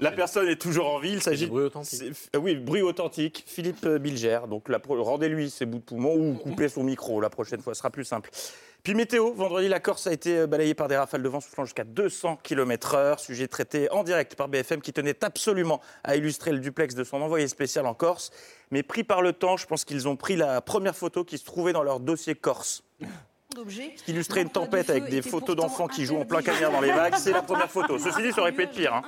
[0.00, 1.12] La personne est toujours en vie.
[1.12, 1.46] Il s'agit.
[1.46, 2.02] Bruit authentique.
[2.40, 3.44] Oui, bruit authentique.
[3.46, 4.40] Philippe euh, Bilger.
[4.48, 7.20] Donc la rendez-lui ses bouts de poumon ou coupez son micro.
[7.20, 8.30] La prochaine fois, ce sera plus simple.
[8.84, 11.64] Puis météo, vendredi, la Corse a été euh, balayée par des rafales de vent soufflant
[11.64, 13.18] jusqu'à 200 km/h.
[13.18, 17.22] Sujet traité en direct par BFM qui tenait absolument à illustrer le duplex de son
[17.22, 18.30] envoyé spécial en Corse.
[18.70, 21.46] Mais pris par le temps, je pense qu'ils ont pris la première photo qui se
[21.46, 22.84] trouvait dans leur dossier Corse.
[23.96, 26.80] Ce qui illustrait une tempête avec des photos d'enfants qui jouent en plein cagnard dans
[26.80, 27.98] les vagues, c'est la première photo.
[27.98, 28.94] Ceci dit, ça aurait pu être pire.
[28.94, 29.02] hein.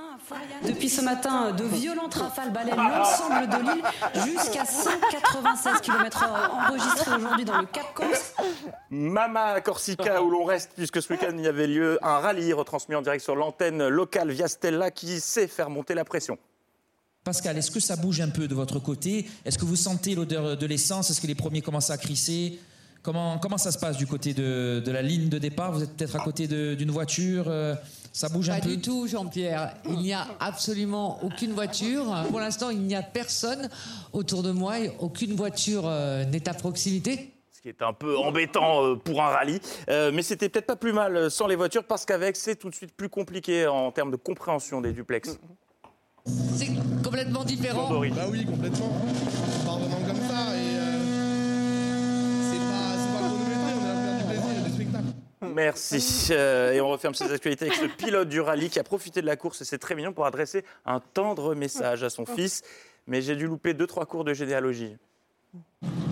[0.65, 3.85] Depuis ce matin, de violentes rafales balayent l'ensemble de l'île
[4.35, 8.35] jusqu'à 196 km/h enregistrés aujourd'hui dans le Cap Corse.
[8.91, 12.95] Mama Corsica, où l'on reste, puisque ce week-end il y avait lieu un rallye retransmis
[12.95, 16.39] en direct sur l'antenne locale via Stella qui sait faire monter la pression.
[17.25, 19.29] Pascal, est-ce que ça bouge un peu de votre côté?
[19.45, 21.11] Est-ce que vous sentez l'odeur de l'essence?
[21.11, 22.61] Est-ce que les premiers commencent à crisser?
[23.07, 25.71] Comment, comment ça se passe du côté de, de la ligne de départ?
[25.73, 27.75] Vous êtes peut-être à côté d'une voiture euh,
[28.13, 28.69] Ça bouge un Pas peu?
[28.71, 29.75] du tout, Jean-Pierre.
[29.89, 32.05] Il n'y a absolument aucune voiture.
[32.29, 33.71] Pour l'instant, il n'y a personne
[34.13, 34.81] autour de moi.
[34.81, 37.33] et Aucune voiture euh, n'est à proximité.
[37.53, 39.61] Ce qui est un peu embêtant euh, pour un rallye.
[39.89, 42.75] Euh, mais c'était peut-être pas plus mal sans les voitures, parce qu'avec, c'est tout de
[42.75, 45.39] suite plus compliqué en termes de compréhension des duplex.
[46.57, 46.71] C'est
[47.05, 47.89] complètement différent.
[47.89, 48.91] Bah oui, complètement.
[49.63, 50.26] On part vraiment comme
[55.57, 56.29] Merci.
[56.33, 59.27] Euh, et on referme ces actualités avec ce pilote du rallye qui a profité de
[59.27, 62.61] la course, et c'est très mignon, pour adresser un tendre message à son fils.
[63.07, 64.99] Mais j'ai dû louper deux, trois cours de généalogie.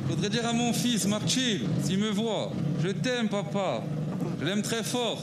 [0.08, 3.82] Faudrait dire à mon fils, Marchil, s'il me voit, je t'aime, papa.
[4.40, 5.18] Je l'aime très fort.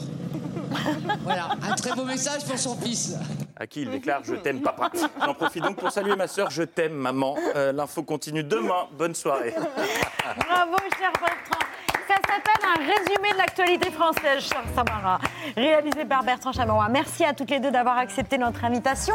[1.22, 3.16] Voilà, un très beau message pour son fils.
[3.56, 4.92] À qui il déclare Je t'aime, papa.
[5.24, 7.36] J'en profite donc pour saluer ma sœur Je t'aime, maman.
[7.56, 8.86] Euh, L'info continue demain.
[8.92, 9.52] Bonne soirée.
[9.56, 11.71] Bravo, cher Bertrand.
[12.14, 15.18] Ça s'appelle un résumé de l'actualité française, cher Samara,
[15.56, 16.86] réalisé par Bertrand Chameroy.
[16.90, 19.14] Merci à toutes les deux d'avoir accepté notre invitation.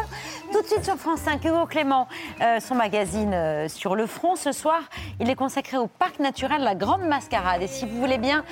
[0.51, 2.07] Tout de suite sur France 5, Hugo Clément,
[2.41, 4.35] euh, son magazine euh, sur le front.
[4.35, 4.79] Ce soir,
[5.19, 7.61] il est consacré au parc naturel La Grande Mascarade.
[7.61, 8.43] Et si vous voulez bien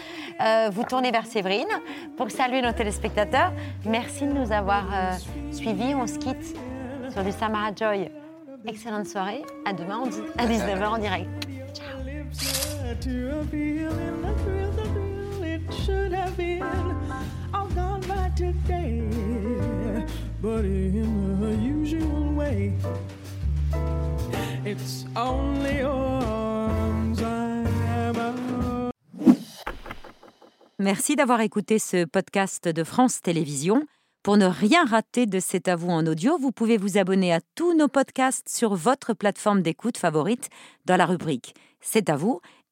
[0.42, 1.68] euh, vous tourner vers Séverine
[2.16, 3.52] pour saluer nos téléspectateurs,
[3.86, 4.84] merci de nous avoir
[5.52, 5.96] suivis.
[5.96, 6.56] On se quitte
[7.12, 8.12] sur du Samara Joy.
[8.68, 9.44] Excellente soirée.
[9.66, 11.30] À demain en di- à 19h en direct.
[30.78, 33.88] Merci d'avoir écouté ce podcast de France Télévisions.
[34.22, 37.42] Pour ne rien rater de C'est à vous en audio, vous pouvez vous abonner à
[37.56, 40.50] tous nos podcasts sur votre plateforme d'écoute favorite
[40.86, 42.42] dans la rubrique C'est à vous